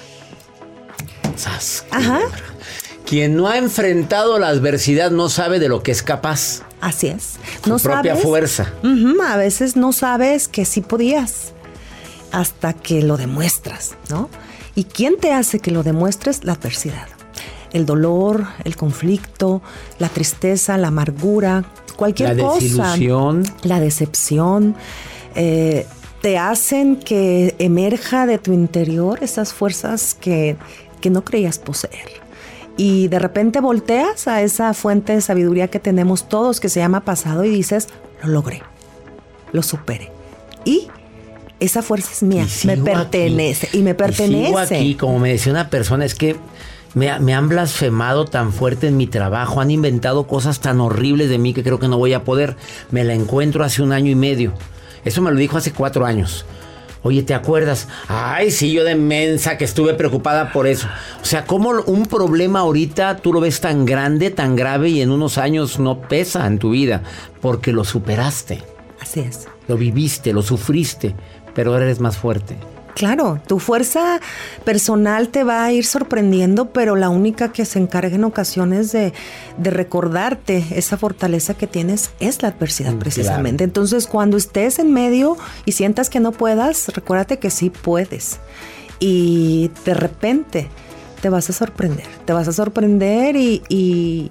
Sas, 1.36 1.86
Ajá. 1.92 2.20
Quien 3.06 3.36
no 3.36 3.48
ha 3.48 3.58
enfrentado 3.58 4.40
la 4.40 4.48
adversidad 4.48 5.12
no 5.12 5.30
sabe 5.30 5.60
de 5.60 5.68
lo 5.68 5.84
que 5.84 5.92
es 5.92 6.02
capaz. 6.04 6.62
Así 6.80 7.08
es. 7.08 7.34
Su 7.64 7.78
propia 7.80 8.14
sabes- 8.16 8.24
fuerza. 8.24 8.74
Ujú, 8.84 9.22
a 9.22 9.36
veces 9.36 9.76
no 9.76 9.92
sabes 9.92 10.48
que 10.48 10.64
sí 10.66 10.82
podías 10.82 11.52
hasta 12.32 12.74
que 12.74 13.02
lo 13.04 13.18
demuestras, 13.18 13.96
¿no? 14.10 14.30
¿Y 14.76 14.86
quién 14.86 15.18
te 15.20 15.34
hace 15.34 15.60
que 15.60 15.70
lo 15.72 15.84
demuestres? 15.84 16.44
La 16.46 16.54
adversidad. 16.54 17.08
El 17.74 17.86
dolor, 17.86 18.48
el 18.64 18.76
conflicto, 18.76 19.62
la 20.00 20.10
tristeza, 20.10 20.78
la 20.78 20.88
amargura, 20.88 21.66
cualquier 21.96 22.36
La 22.36 22.44
cosa. 22.44 22.60
desilusión. 22.60 23.44
La 23.64 23.80
decepción. 23.80 24.76
eh, 25.36 25.86
te 26.22 26.38
hacen 26.38 26.96
que 26.96 27.54
emerja 27.60 28.26
de 28.26 28.38
tu 28.38 28.54
interior 28.54 29.20
esas 29.22 29.52
fuerzas 29.54 30.14
que, 30.14 30.56
que 31.02 31.10
no 31.10 31.26
creías 31.26 31.60
poseer. 31.60 32.08
Y 32.78 33.10
de 33.10 33.20
repente 33.20 33.60
volteas 33.60 34.28
a 34.30 34.42
esa 34.42 34.74
fuente 34.74 35.14
de 35.14 35.20
sabiduría 35.22 35.68
que 35.68 35.80
tenemos 35.80 36.30
todos, 36.30 36.62
que 36.62 36.70
se 36.70 36.80
llama 36.80 37.02
pasado, 37.04 37.44
y 37.44 37.50
dices, 37.50 37.90
lo 38.24 38.30
logré, 38.30 38.62
lo 39.52 39.62
superé. 39.64 40.12
Y 40.64 40.88
esa 41.60 41.82
fuerza 41.82 42.10
es 42.14 42.24
mía, 42.24 42.48
Y 42.64 42.68
me 42.68 42.78
pertenece, 42.78 43.68
aquí. 43.68 43.80
y 43.80 43.82
me 43.82 43.92
Y 43.92 43.94
pertenece. 43.94 44.46
sigo 44.48 44.58
aquí, 44.60 44.96
como 44.96 45.20
me 45.20 45.30
decía 45.32 45.52
una 45.52 45.70
persona, 45.70 46.06
es 46.06 46.16
que 46.16 46.38
me, 46.94 47.20
me 47.20 47.34
han 47.34 47.50
blasfemado 47.50 48.26
tan 48.26 48.54
fuerte 48.54 48.88
en 48.88 48.98
mi 48.98 49.08
trabajo, 49.08 49.62
han 49.62 49.72
inventado 49.72 50.28
cosas 50.28 50.60
tan 50.60 50.80
horribles 50.80 51.30
de 51.30 51.38
mí 51.38 51.54
que 51.54 51.64
creo 51.64 51.80
que 51.80 51.88
no 51.88 51.98
voy 51.98 52.14
a 52.14 52.24
poder. 52.24 52.56
Me 52.92 53.04
la 53.04 53.14
encuentro 53.14 53.64
hace 53.64 53.82
un 53.82 53.92
año 53.92 54.12
y 54.12 54.16
medio. 54.16 54.54
Eso 55.06 55.22
me 55.22 55.32
lo 55.32 55.38
dijo 55.38 55.58
hace 55.58 55.74
cuatro 55.74 56.06
años. 56.06 56.46
Oye, 57.06 57.22
¿te 57.22 57.34
acuerdas? 57.34 57.90
Ay, 58.08 58.50
sí, 58.50 58.72
yo 58.72 58.86
de 58.86 58.96
mensa 58.96 59.58
que 59.58 59.66
estuve 59.66 59.94
preocupada 59.94 60.54
por 60.54 60.68
eso. 60.68 60.88
O 61.22 61.26
sea, 61.26 61.46
¿cómo 61.46 61.72
un 61.86 62.06
problema 62.06 62.60
ahorita 62.60 63.18
tú 63.18 63.34
lo 63.34 63.42
ves 63.42 63.60
tan 63.60 63.86
grande, 63.86 64.32
tan 64.32 64.56
grave 64.56 64.90
y 64.90 65.02
en 65.02 65.12
unos 65.12 65.38
años 65.38 65.80
no 65.80 66.00
pesa 66.00 66.48
en 66.48 66.60
tu 66.60 66.70
vida? 66.70 67.04
Porque 67.42 67.74
lo 67.74 67.84
superaste. 67.84 68.64
Así 69.02 69.20
es. 69.20 69.50
Lo 69.68 69.76
viviste, 69.76 70.32
lo 70.32 70.42
sufriste, 70.42 71.14
pero 71.54 71.74
ahora 71.74 71.86
eres 71.86 72.00
más 72.00 72.18
fuerte. 72.18 72.56
Claro, 72.96 73.42
tu 73.48 73.60
fuerza 73.60 74.20
personal 74.66 75.30
te 75.30 75.44
va 75.44 75.66
a 75.66 75.72
ir 75.72 75.86
sorprendiendo, 75.86 76.72
pero 76.72 76.96
la 76.96 77.10
única 77.10 77.52
que 77.52 77.66
se 77.66 77.80
encarga 77.80 78.16
en 78.16 78.24
ocasiones 78.24 78.92
de, 78.92 79.14
de 79.58 79.70
recordarte 79.72 80.64
esa 80.72 80.98
fortaleza 80.98 81.56
que 81.56 81.66
tienes 81.66 82.12
es 82.20 82.42
la 82.42 82.50
adversidad 82.50 82.96
precisamente. 82.96 83.64
Entonces, 83.64 84.06
cuando 84.06 84.38
estés 84.38 84.80
en 84.80 84.92
medio 84.94 85.38
y 85.66 85.72
sientas 85.72 86.10
que 86.10 86.20
no 86.20 86.32
puedas, 86.32 86.90
recuérdate 86.90 87.40
que 87.40 87.50
sí 87.50 87.70
puedes. 87.70 88.40
Y 89.00 89.72
de 89.86 89.94
repente 89.96 90.70
te 91.22 91.30
vas 91.30 91.50
a 91.50 91.54
sorprender, 91.54 92.06
te 92.26 92.34
vas 92.34 92.48
a 92.48 92.52
sorprender 92.52 93.36
y, 93.36 93.64
y 93.70 94.30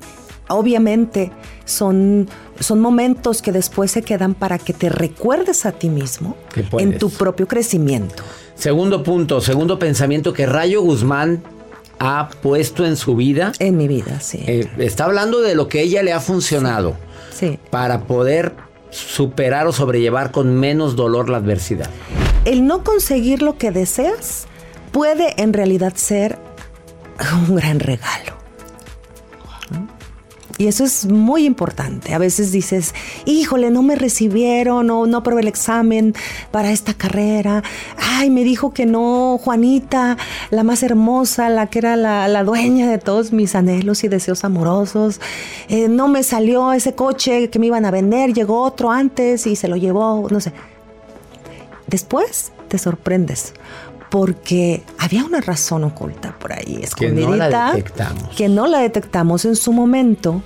obviamente 0.49 1.31
son, 1.65 2.29
son 2.59 2.81
momentos 2.81 3.43
que 3.43 3.53
después 3.53 3.91
se 3.91 4.03
quedan 4.03 4.35
para 4.35 4.59
que 4.59 4.73
te 4.73 4.89
recuerdes 4.89 5.67
a 5.67 5.73
ti 5.73 5.89
mismo 5.89 6.37
en 6.79 6.99
tu 6.99 7.11
propio 7.11 7.47
crecimiento. 7.49 8.23
Segundo 8.55 9.03
punto, 9.03 9.41
segundo 9.41 9.79
pensamiento 9.79 10.33
que 10.33 10.47
Rayo 10.47 10.83
Guzmán 10.83 11.43
ha 11.99 12.29
puesto 12.43 12.85
en 12.85 12.97
su 12.97 13.17
vida. 13.17 13.53
En 13.59 13.77
mi 13.77 13.89
vida, 13.89 14.21
sí. 14.21 14.43
Eh, 14.47 14.69
está 14.79 15.05
hablando 15.05 15.41
de 15.41 15.55
lo 15.55 15.69
que 15.69 15.83
ella 15.83 16.03
le 16.03 16.13
ha 16.13 16.21
funcionado. 16.21 16.97
Sí. 17.33 17.59
Para 17.71 18.03
poder 18.05 18.55
superar 18.91 19.67
o 19.67 19.73
sobrellevar 19.73 20.33
con 20.33 20.55
menos 20.55 20.97
dolor 20.97 21.29
la 21.29 21.39
adversidad. 21.39 21.89
El 22.45 22.67
no 22.67 22.85
conseguir 22.85 23.41
lo 23.41 23.57
que 23.57 23.71
deseas 23.71 24.47
puede 24.91 25.41
en 25.41 25.53
realidad 25.53 25.95
ser 25.97 26.39
un 27.49 27.57
gran 27.57 27.81
regalo. 27.81 28.42
Y 30.63 30.69
eso 30.69 30.85
es 30.85 31.07
muy 31.07 31.45
importante. 31.45 32.15
A 32.15 32.19
veces 32.19 32.53
dices, 32.53 32.95
híjole, 33.25 33.73
no 33.73 33.83
me 33.83 33.97
recibieron 33.97 34.89
o 34.91 35.07
no 35.07 35.17
aprobé 35.17 35.41
el 35.41 35.49
examen 35.49 36.15
para 36.53 36.71
esta 36.71 36.95
carrera. 36.95 37.65
Ay, 37.97 38.31
me 38.31 38.45
dijo 38.45 38.73
que 38.73 38.87
no, 38.87 39.41
Juanita, 39.43 40.17
la 40.51 40.63
más 40.63 40.85
hermosa, 40.85 41.49
la 41.49 41.67
que 41.67 41.81
era 41.81 41.97
la, 41.97 42.45
dueña 42.45 42.89
de 42.89 42.99
todos 42.99 43.33
mis 43.33 43.57
anhelos 43.57 44.05
y 44.05 44.09
deseos 44.09 44.45
amorosos. 44.45 45.21
Eh, 45.69 45.89
no 45.89 46.07
me 46.07 46.23
salió 46.23 46.73
ese 46.73 46.95
coche 46.95 47.51
que 47.51 47.59
me 47.59 47.67
iban 47.67 47.85
a 47.85 47.91
vender, 47.91 48.33
llegó 48.33 48.63
otro 48.63 48.93
antes 48.93 49.49
y 49.49 49.57
se 49.57 49.67
lo 49.67 49.75
llevó, 49.75 50.29
no 50.31 50.39
sé. 50.39 50.53
Después 51.89 52.53
te 52.69 52.79
sorprendes 52.79 53.53
porque 54.13 54.83
había 54.99 55.25
una 55.25 55.41
razón 55.41 55.85
oculta 55.85 56.37
por 56.39 56.53
ahí, 56.53 56.81
escondidita. 56.83 57.31
Que 57.31 57.39
no 57.39 57.49
la 57.49 57.73
detectamos. 57.73 58.37
Que 58.37 58.49
no 58.51 58.67
la 58.67 58.79
detectamos 58.81 59.45
en 59.47 59.57
su 59.57 59.73
momento, 59.73 60.43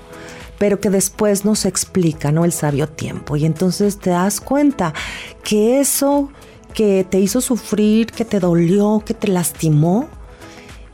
pero 0.58 0.80
que 0.80 0.90
después 0.90 1.44
nos 1.44 1.64
explica, 1.64 2.32
¿no? 2.32 2.44
El 2.44 2.52
sabio 2.52 2.88
tiempo. 2.88 3.36
Y 3.36 3.44
entonces 3.44 3.98
te 3.98 4.10
das 4.10 4.40
cuenta 4.40 4.94
que 5.42 5.80
eso 5.80 6.30
que 6.74 7.06
te 7.08 7.18
hizo 7.18 7.40
sufrir, 7.40 8.06
que 8.08 8.24
te 8.24 8.38
dolió, 8.38 9.02
que 9.04 9.14
te 9.14 9.28
lastimó, 9.28 10.08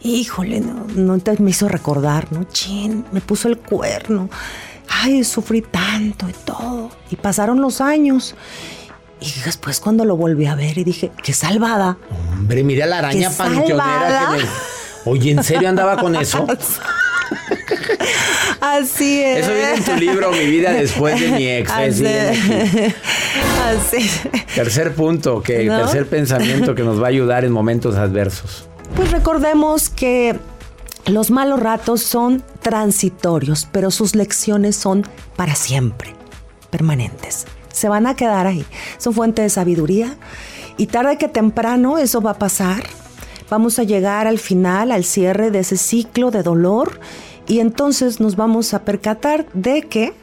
híjole, 0.03 0.61
no, 0.61 0.87
no 0.95 1.19
te 1.19 1.37
me 1.43 1.51
hizo 1.51 1.69
recordar, 1.69 2.33
¿no? 2.33 2.45
Chin, 2.45 3.05
me 3.13 3.21
puso 3.21 3.49
el 3.49 3.59
cuerno. 3.59 4.31
Ay, 4.89 5.25
sufrí 5.25 5.63
tanto 5.63 6.29
y 6.29 6.33
todo. 6.45 6.91
Y 7.11 7.17
pasaron 7.17 7.61
los 7.61 7.81
años 7.81 8.35
y 9.23 9.41
después 9.45 9.79
cuando 9.79 10.05
lo 10.05 10.17
volví 10.17 10.47
a 10.47 10.55
ver 10.55 10.79
y 10.79 10.85
dije, 10.85 11.13
qué 11.23 11.33
salvada. 11.33 11.97
Hombre, 12.33 12.65
mira 12.65 12.87
la 12.87 12.99
araña 12.99 13.31
panteonera 13.31 14.31
que 14.37 14.43
me... 14.43 14.49
Oye, 15.05 15.31
¿en 15.33 15.45
serio 15.45 15.69
andaba 15.69 15.97
con 15.97 16.17
eso? 16.17 16.47
Así 18.61 19.21
es. 19.21 19.45
Eso 19.45 19.53
viene 19.53 19.75
en 19.75 19.85
tu 19.85 19.97
libro, 19.97 20.31
Mi 20.33 20.47
vida 20.47 20.73
después 20.73 21.21
de 21.21 21.31
mi 21.31 21.49
ex. 21.49 21.71
Así. 21.71 22.07
Así. 23.65 24.11
Tercer 24.55 24.95
punto, 24.95 25.43
que 25.43 25.67
tercer 25.67 26.07
pensamiento 26.07 26.75
que 26.75 26.83
nos 26.83 27.01
va 27.01 27.07
a 27.07 27.11
ayudar 27.11 27.45
en 27.45 27.53
momentos 27.53 27.97
adversos. 27.97 28.69
Pues 28.97 29.11
recordemos 29.11 29.89
que 29.89 30.37
los 31.07 31.31
malos 31.31 31.61
ratos 31.61 32.03
son 32.03 32.45
transitorios, 32.61 33.67
pero 33.71 33.91
sus 33.91 34.15
lecciones 34.15 34.77
son 34.77 35.07
para 35.37 35.55
siempre, 35.55 36.15
permanentes 36.71 37.47
se 37.73 37.89
van 37.89 38.07
a 38.07 38.15
quedar 38.15 38.47
ahí. 38.47 38.65
Son 38.99 39.13
fuente 39.13 39.43
de 39.43 39.51
sabiduría 39.51 40.17
y 40.77 40.87
tarde 40.87 41.19
que 41.19 41.29
temprano 41.29 41.99
eso 41.99 42.21
va 42.21 42.33
a 42.33 42.39
pasar. 42.39 42.85
Vamos 43.53 43.79
a 43.79 43.83
llegar 43.83 44.27
al 44.27 44.39
final, 44.39 44.91
al 44.91 45.05
cierre 45.05 45.51
de 45.51 45.59
ese 45.59 45.77
ciclo 45.77 46.31
de 46.31 46.43
dolor 46.43 46.99
y 47.47 47.59
entonces 47.59 48.19
nos 48.19 48.35
vamos 48.35 48.73
a 48.73 48.83
percatar 48.83 49.45
de 49.53 49.83
que 49.83 50.15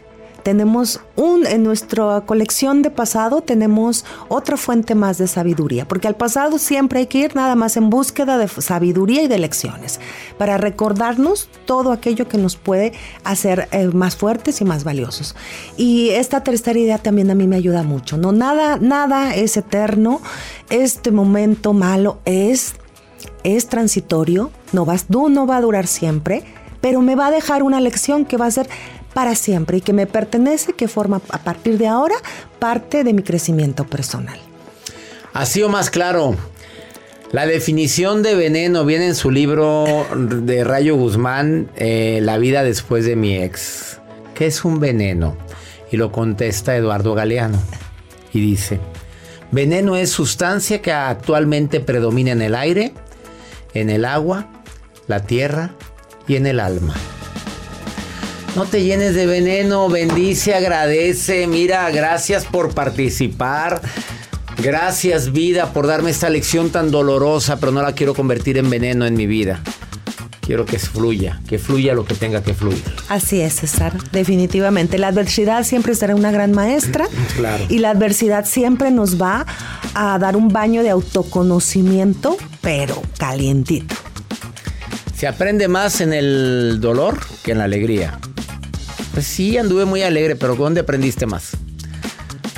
tenemos 0.41 1.01
un, 1.15 1.45
en 1.45 1.62
nuestra 1.62 2.21
colección 2.21 2.81
de 2.81 2.89
pasado 2.89 3.41
tenemos 3.41 4.03
otra 4.29 4.57
fuente 4.57 4.95
más 4.95 5.19
de 5.19 5.27
sabiduría, 5.27 5.88
porque 5.88 6.07
al 6.07 6.15
pasado 6.15 6.57
siempre 6.57 7.01
hay 7.01 7.05
que 7.05 7.19
ir 7.19 7.36
nada 7.36 7.53
más 7.53 7.77
en 7.77 7.91
búsqueda 7.91 8.39
de 8.39 8.48
sabiduría 8.48 9.21
y 9.21 9.27
de 9.27 9.38
lecciones, 9.38 10.00
para 10.39 10.57
recordarnos 10.57 11.50
todo 11.65 11.91
aquello 11.91 12.27
que 12.27 12.39
nos 12.39 12.55
puede 12.55 12.93
hacer 13.24 13.67
eh, 13.71 13.89
más 13.89 14.15
fuertes 14.15 14.59
y 14.59 14.65
más 14.65 14.83
valiosos. 14.83 15.36
Y 15.77 16.09
esta 16.09 16.43
tercera 16.43 16.79
idea 16.79 16.98
también 16.98 17.29
a 17.29 17.36
mí 17.36 17.45
me 17.45 17.57
ayuda 17.57 17.83
mucho, 17.83 18.17
¿no? 18.17 18.31
Nada, 18.31 18.77
nada 18.77 19.36
es 19.36 19.55
eterno, 19.55 20.19
este 20.71 21.12
momento 21.12 21.74
malo 21.74 22.21
es, 22.25 22.74
es 23.43 23.67
transitorio, 23.67 24.51
no 24.71 24.85
va, 24.85 24.95
no 25.09 25.47
va 25.47 25.57
a 25.57 25.61
durar 25.61 25.88
siempre, 25.88 26.43
pero 26.81 27.01
me 27.01 27.15
va 27.15 27.27
a 27.27 27.31
dejar 27.31 27.63
una 27.63 27.81
lección 27.81 28.25
que 28.25 28.38
va 28.38 28.45
a 28.45 28.51
ser 28.51 28.69
para 29.13 29.35
siempre 29.35 29.77
y 29.77 29.81
que 29.81 29.93
me 29.93 30.07
pertenece, 30.07 30.73
que 30.73 30.88
forma 30.88 31.21
a 31.29 31.39
partir 31.39 31.77
de 31.77 31.88
ahora 31.88 32.15
parte 32.59 33.03
de 33.03 33.13
mi 33.13 33.23
crecimiento 33.23 33.85
personal. 33.85 34.39
Así 35.33 35.61
o 35.61 35.69
más 35.69 35.89
claro. 35.89 36.35
La 37.31 37.45
definición 37.45 38.23
de 38.23 38.33
veneno 38.33 38.85
viene 38.85 39.05
en 39.07 39.15
su 39.15 39.29
libro 39.29 40.07
de 40.15 40.63
Rayo 40.63 40.95
Guzmán, 40.95 41.69
eh, 41.75 42.19
La 42.23 42.39
vida 42.39 42.63
después 42.63 43.05
de 43.05 43.15
mi 43.15 43.38
ex. 43.38 43.99
¿Qué 44.33 44.47
es 44.47 44.65
un 44.65 44.79
veneno? 44.79 45.38
Y 45.91 45.97
lo 45.97 46.11
contesta 46.11 46.75
Eduardo 46.75 47.13
Galeano. 47.13 47.61
Y 48.33 48.41
dice, 48.41 48.79
veneno 49.51 49.95
es 49.95 50.09
sustancia 50.09 50.81
que 50.81 50.91
actualmente 50.91 51.79
predomina 51.79 52.31
en 52.31 52.41
el 52.41 52.55
aire, 52.55 52.93
en 53.73 53.89
el 53.89 54.05
agua, 54.05 54.47
la 55.07 55.23
tierra 55.23 55.75
y 56.27 56.35
en 56.35 56.47
el 56.47 56.59
alma. 56.59 56.93
No 58.55 58.65
te 58.65 58.83
llenes 58.83 59.15
de 59.15 59.25
veneno, 59.25 59.89
bendice, 59.89 60.53
agradece. 60.55 61.47
Mira, 61.47 61.89
gracias 61.91 62.45
por 62.45 62.73
participar. 62.73 63.81
Gracias 64.61 65.31
vida 65.31 65.71
por 65.71 65.88
darme 65.88 66.11
esta 66.11 66.29
lección 66.29 66.69
tan 66.69 66.91
dolorosa, 66.91 67.59
pero 67.59 67.71
no 67.71 67.81
la 67.81 67.93
quiero 67.93 68.13
convertir 68.13 68.57
en 68.57 68.69
veneno 68.69 69.05
en 69.05 69.13
mi 69.13 69.27
vida. 69.27 69.61
Quiero 70.50 70.65
que 70.65 70.79
fluya, 70.79 71.39
que 71.48 71.60
fluya 71.60 71.94
lo 71.94 72.06
que 72.06 72.15
tenga 72.15 72.41
que 72.41 72.56
fluir. 72.56 72.82
Así 73.08 73.39
es, 73.39 73.58
César, 73.58 73.94
definitivamente. 74.12 74.98
La 74.98 75.10
adversidad 75.10 75.63
siempre 75.63 75.94
será 75.94 76.15
una 76.15 76.32
gran 76.32 76.53
maestra. 76.53 77.06
Claro. 77.36 77.63
Y 77.70 77.77
la 77.77 77.91
adversidad 77.91 78.46
siempre 78.46 78.89
nos 78.89 79.22
va 79.22 79.46
a 79.94 80.18
dar 80.18 80.36
un 80.36 80.48
baño 80.48 80.82
de 80.82 80.89
autoconocimiento, 80.89 82.36
pero 82.62 83.00
calientito. 83.20 83.94
Se 85.15 85.27
aprende 85.27 85.68
más 85.68 86.01
en 86.01 86.13
el 86.13 86.79
dolor 86.82 87.20
que 87.44 87.51
en 87.51 87.60
la 87.60 87.65
alegría. 87.65 88.18
Pues 89.13 89.27
sí, 89.27 89.56
anduve 89.56 89.86
muy 89.86 90.01
alegre, 90.01 90.36
pero 90.36 90.56
¿dónde 90.56 90.82
aprendiste 90.82 91.27
más? 91.27 91.51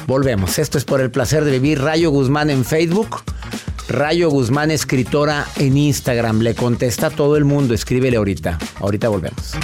Volvemos. 0.08 0.60
Esto 0.60 0.78
es 0.78 0.86
por 0.86 1.02
el 1.02 1.12
placer 1.12 1.44
de 1.44 1.52
vivir. 1.52 1.82
Rayo 1.82 2.10
Guzmán 2.10 2.50
en 2.52 2.64
Facebook. 2.64 3.22
Rayo 3.88 4.30
Guzmán, 4.30 4.72
escritora 4.72 5.46
en 5.58 5.78
Instagram. 5.78 6.40
Le 6.40 6.56
contesta 6.56 7.08
a 7.08 7.10
todo 7.10 7.38
el 7.38 7.46
mundo. 7.46 7.74
Escríbele 7.74 8.18
ahorita. 8.18 8.58
Ahorita 8.80 9.10
volvemos. 9.10 9.56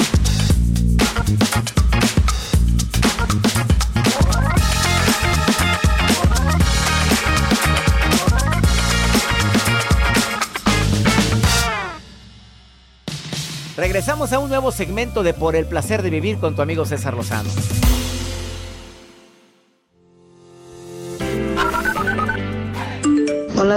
Regresamos 13.78 14.34
a 14.34 14.40
un 14.40 14.50
nuevo 14.50 14.72
segmento 14.72 15.22
de 15.22 15.34
Por 15.34 15.56
el 15.56 15.68
placer 15.68 16.02
de 16.02 16.10
vivir 16.10 16.40
con 16.40 16.56
tu 16.56 16.64
amigo 16.64 16.86
César 16.86 17.14
Lozano. 17.14 17.50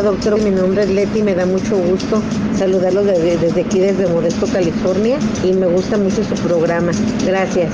Doctor, 0.02 0.40
mi 0.40 0.50
nombre 0.50 0.84
es 0.84 0.90
Leti, 0.90 1.22
me 1.22 1.34
da 1.34 1.44
mucho 1.44 1.76
gusto 1.76 2.22
saludarlos 2.56 3.04
desde, 3.04 3.36
desde 3.36 3.60
aquí, 3.60 3.80
desde 3.80 4.06
Modesto, 4.08 4.46
California, 4.46 5.18
y 5.44 5.52
me 5.52 5.66
gusta 5.66 5.98
mucho 5.98 6.24
su 6.24 6.34
programa. 6.46 6.92
Gracias. 7.26 7.70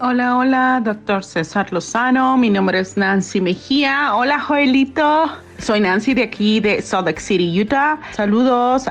Hola, 0.00 0.36
hola, 0.36 0.82
doctor 0.84 1.24
César 1.24 1.72
Lozano. 1.72 2.36
Mi 2.36 2.50
nombre 2.50 2.80
es 2.80 2.96
Nancy 2.96 3.40
Mejía. 3.40 4.14
Hola, 4.14 4.40
Joelito. 4.40 5.45
Soy 5.58 5.80
Nancy 5.80 6.14
de 6.14 6.22
aquí 6.22 6.60
de 6.60 6.82
Salt 6.82 7.06
Lake 7.06 7.20
City, 7.20 7.60
Utah. 7.60 7.98
Saludos. 8.14 8.84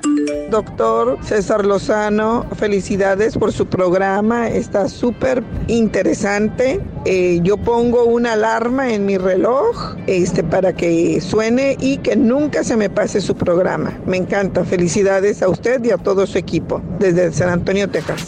Doctor 0.50 1.17
César 1.22 1.65
Lozano, 1.65 2.45
felicidades 2.57 3.38
por 3.38 3.51
su 3.51 3.65
programa. 3.67 4.50
Está 4.50 4.89
súper 4.89 5.43
interesante. 5.67 6.81
Eh, 7.05 7.39
yo 7.43 7.57
pongo 7.57 8.05
una 8.05 8.34
alarma 8.34 8.91
en 8.91 9.05
mi 9.05 9.17
reloj 9.17 9.95
este, 10.07 10.43
para 10.43 10.74
que 10.74 11.22
suene 11.22 11.77
y 11.79 11.98
que 11.98 12.15
nunca 12.15 12.63
se 12.63 12.75
me 12.75 12.89
pase 12.89 13.22
su 13.22 13.36
programa. 13.36 13.98
Me 14.05 14.17
encanta. 14.17 14.63
Felicidades 14.63 15.41
a 15.41 15.50
usted 15.50 15.84
y 15.84 15.91
a 15.91 15.98
todo 15.98 16.25
su 16.27 16.38
equipo 16.38 16.81
desde 17.00 17.31
San 17.31 17.50
Antonio, 17.50 17.89
Texas. 17.89 18.25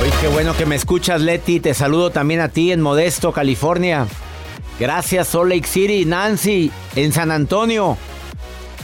Hoy 0.00 0.08
qué 0.20 0.28
bueno 0.28 0.56
que 0.56 0.66
me 0.66 0.76
escuchas, 0.76 1.20
Leti. 1.20 1.60
Te 1.60 1.74
saludo 1.74 2.10
también 2.10 2.40
a 2.40 2.48
ti 2.48 2.72
en 2.72 2.80
Modesto, 2.80 3.32
California. 3.32 4.06
Gracias, 4.80 5.28
Salt 5.28 5.50
Lake 5.50 5.66
City, 5.68 6.04
Nancy, 6.06 6.72
en 6.96 7.12
San 7.12 7.30
Antonio. 7.30 7.96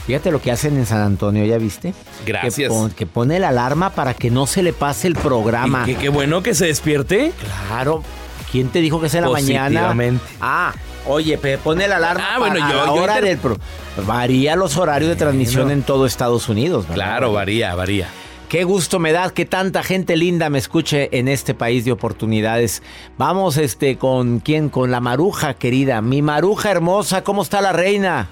Fíjate 0.05 0.31
lo 0.31 0.41
que 0.41 0.51
hacen 0.51 0.77
en 0.77 0.85
San 0.85 1.01
Antonio, 1.01 1.43
¿ya 1.43 1.57
viste? 1.57 1.93
Gracias. 2.25 2.55
Que, 2.55 2.67
pon- 2.69 2.91
que 2.91 3.05
pone 3.05 3.39
la 3.39 3.49
alarma 3.49 3.89
para 3.89 4.13
que 4.13 4.29
no 4.31 4.47
se 4.47 4.63
le 4.63 4.71
pase 4.71 5.07
el 5.07 5.15
programa. 5.15 5.83
Y 5.85 5.93
que- 5.95 5.99
qué 6.03 6.09
bueno 6.09 6.41
que 6.43 6.53
se 6.55 6.67
despierte. 6.67 7.33
Claro. 7.67 8.03
¿Quién 8.51 8.69
te 8.69 8.79
dijo 8.79 9.01
que 9.01 9.07
es 9.07 9.13
en 9.15 9.23
la 9.23 9.29
mañana? 9.29 9.93
Ah, 10.39 10.73
oye, 11.07 11.37
pone 11.61 11.87
la 11.89 11.97
alarma 11.97 12.23
Ah, 12.35 12.39
bueno, 12.39 12.55
para 12.59 12.71
yo- 12.71 12.77
la 12.77 12.85
yo 12.85 12.93
hora 12.93 13.13
inter- 13.15 13.25
del 13.29 13.37
pro- 13.39 13.57
Varía 14.05 14.55
los 14.55 14.77
horarios 14.77 15.09
de 15.09 15.15
transmisión 15.17 15.71
en 15.71 15.81
todo 15.81 16.05
Estados 16.05 16.47
Unidos, 16.47 16.83
¿verdad? 16.87 16.95
Claro, 17.07 17.33
varía, 17.33 17.75
varía. 17.75 18.07
Qué 18.49 18.63
gusto 18.63 18.99
me 18.99 19.11
da 19.11 19.29
que 19.29 19.45
tanta 19.45 19.83
gente 19.83 20.15
linda 20.15 20.49
me 20.49 20.57
escuche 20.57 21.09
en 21.11 21.27
este 21.27 21.53
país 21.53 21.83
de 21.83 21.91
oportunidades. 21.91 22.81
Vamos 23.17 23.57
este 23.57 23.97
con 23.97 24.39
quién, 24.39 24.69
con 24.69 24.89
la 24.89 25.01
Maruja 25.01 25.53
querida, 25.53 26.01
mi 26.01 26.21
Maruja 26.21 26.71
hermosa, 26.71 27.25
¿cómo 27.25 27.41
está 27.41 27.59
la 27.59 27.73
reina? 27.73 28.29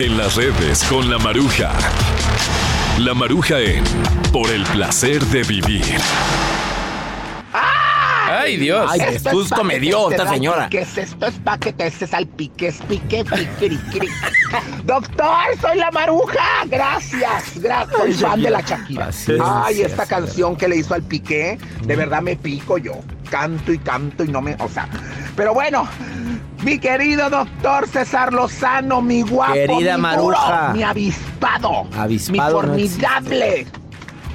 En 0.00 0.18
las 0.18 0.34
redes 0.34 0.82
con 0.84 1.08
la 1.08 1.18
Maruja. 1.18 1.70
La 2.98 3.14
Maruja 3.14 3.60
en 3.60 3.84
Por 4.32 4.50
el 4.50 4.64
placer 4.64 5.22
de 5.26 5.44
vivir. 5.44 5.84
Ay, 8.40 8.56
Dios. 8.56 8.90
Ay, 8.90 9.00
qué 9.00 9.18
susto 9.18 9.64
me 9.64 9.78
dio 9.78 10.10
esta 10.10 10.28
señora. 10.28 10.68
¿Qué 10.70 10.80
es 10.80 10.96
esto? 10.96 11.26
Es 11.26 11.34
pa' 11.34 11.58
que 11.58 11.72
te 11.72 11.92
al 12.12 12.26
pique, 12.26 12.68
es 12.68 12.80
pique, 12.82 13.24
pique, 13.24 13.78
pique. 13.78 14.08
Doctor, 14.84 15.36
soy 15.60 15.78
la 15.78 15.90
maruja. 15.90 16.64
Gracias, 16.66 17.58
gracias. 17.60 17.98
Soy 17.98 18.12
fan 18.14 18.42
de 18.42 18.50
la 18.50 18.60
Shakira. 18.60 19.08
Es, 19.08 19.30
Ay, 19.40 19.82
esta 19.82 20.02
es, 20.04 20.08
canción 20.08 20.56
que 20.56 20.68
le 20.68 20.76
hizo 20.76 20.94
al 20.94 21.02
pique, 21.02 21.58
de 21.82 21.96
verdad 21.96 22.22
me 22.22 22.36
pico 22.36 22.78
yo. 22.78 22.94
Canto 23.30 23.72
y 23.72 23.78
canto 23.78 24.24
y 24.24 24.28
no 24.28 24.40
me. 24.40 24.56
O 24.58 24.68
sea. 24.68 24.88
Pero 25.36 25.54
bueno, 25.54 25.88
mi 26.62 26.78
querido 26.78 27.30
doctor 27.30 27.88
César 27.88 28.32
Lozano, 28.32 29.00
mi 29.02 29.22
guapo. 29.22 29.54
Querida 29.54 29.96
mi 29.96 30.02
Maruja. 30.02 30.60
duro, 30.68 30.74
mi 30.74 30.82
avispado. 30.82 31.86
Avispado 31.96 32.62
Mi 32.62 32.68
no 32.68 32.74
existe. 32.74 33.66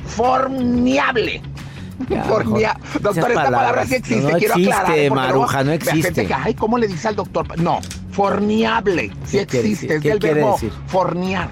formidable. 0.07 1.41
Esas 2.09 2.27
Doctor, 3.01 3.31
esta 3.31 3.43
palabra 3.43 3.85
sí 3.85 3.95
existe, 3.95 4.21
No 4.31 4.37
quiero 4.37 4.53
existe, 4.55 4.73
aclarar. 4.73 5.11
Maruja, 5.11 5.63
no 5.63 5.71
gente 5.71 5.89
existe. 5.89 6.25
que, 6.27 6.33
ay, 6.33 6.53
¿cómo 6.53 6.77
le 6.77 6.87
dice 6.87 7.07
al 7.07 7.15
doctor? 7.15 7.59
No, 7.59 7.79
forniable. 8.11 9.11
Sí 9.25 9.37
¿Qué 9.39 9.45
quiere 9.47 9.69
existe, 9.69 9.95
es 9.95 10.01
¿Qué 10.01 10.09
del 10.09 10.19
verbo 10.19 10.53
decir? 10.53 10.71
fornear. 10.87 11.49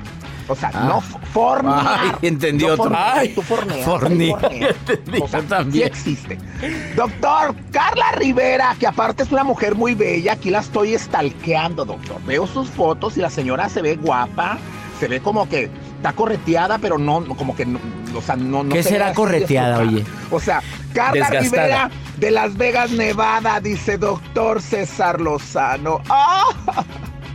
O 0.47 0.55
sea, 0.55 0.69
Ah. 0.75 0.85
no 0.87 1.01
fornear. 1.01 1.99
Ay, 2.03 2.11
entendí 2.21 2.65
Yo 2.65 2.73
otro. 2.75 2.91
Ay, 2.95 3.29
tú 3.33 3.41
forneas. 3.41 3.83
fornear. 3.83 4.35
tú 4.39 4.41
forneas. 4.47 4.75
Entendí 4.87 5.19
O 5.21 5.27
sea, 5.27 5.39
yo 5.41 5.45
también. 5.47 5.73
Sí 5.73 5.81
existe. 6.11 6.37
Doctor, 6.95 7.55
Carla 7.71 8.11
Rivera, 8.11 8.75
que 8.79 8.85
aparte 8.85 9.23
es 9.23 9.31
una 9.31 9.43
mujer 9.43 9.73
muy 9.73 9.95
bella, 9.95 10.33
aquí 10.33 10.51
la 10.51 10.59
estoy 10.59 10.93
estalqueando, 10.93 11.83
doctor. 11.85 12.21
Veo 12.27 12.45
sus 12.45 12.69
fotos 12.69 13.17
y 13.17 13.21
la 13.21 13.31
señora 13.31 13.69
se 13.69 13.81
ve 13.81 13.95
guapa, 13.95 14.59
se 14.99 15.07
ve 15.07 15.19
como 15.19 15.49
que 15.49 15.71
está 16.05 16.15
correteada, 16.15 16.77
pero 16.77 16.99
no, 16.99 17.25
como 17.35 17.55
que, 17.55 17.65
no, 17.65 17.79
o 18.15 18.21
sea, 18.21 18.35
no, 18.35 18.63
no 18.63 18.69
¿Qué 18.75 18.83
se 18.83 18.89
será 18.89 19.11
correteada, 19.11 19.79
oye? 19.79 20.05
O 20.29 20.39
sea, 20.39 20.61
Carla 20.93 21.31
Desgastada. 21.31 21.41
Rivera 21.41 21.91
de 22.17 22.29
Las 22.29 22.55
Vegas, 22.57 22.91
Nevada, 22.91 23.59
dice 23.59 23.97
doctor 23.97 24.61
César 24.61 25.19
Lozano. 25.19 26.01
¡Ah! 26.07 26.43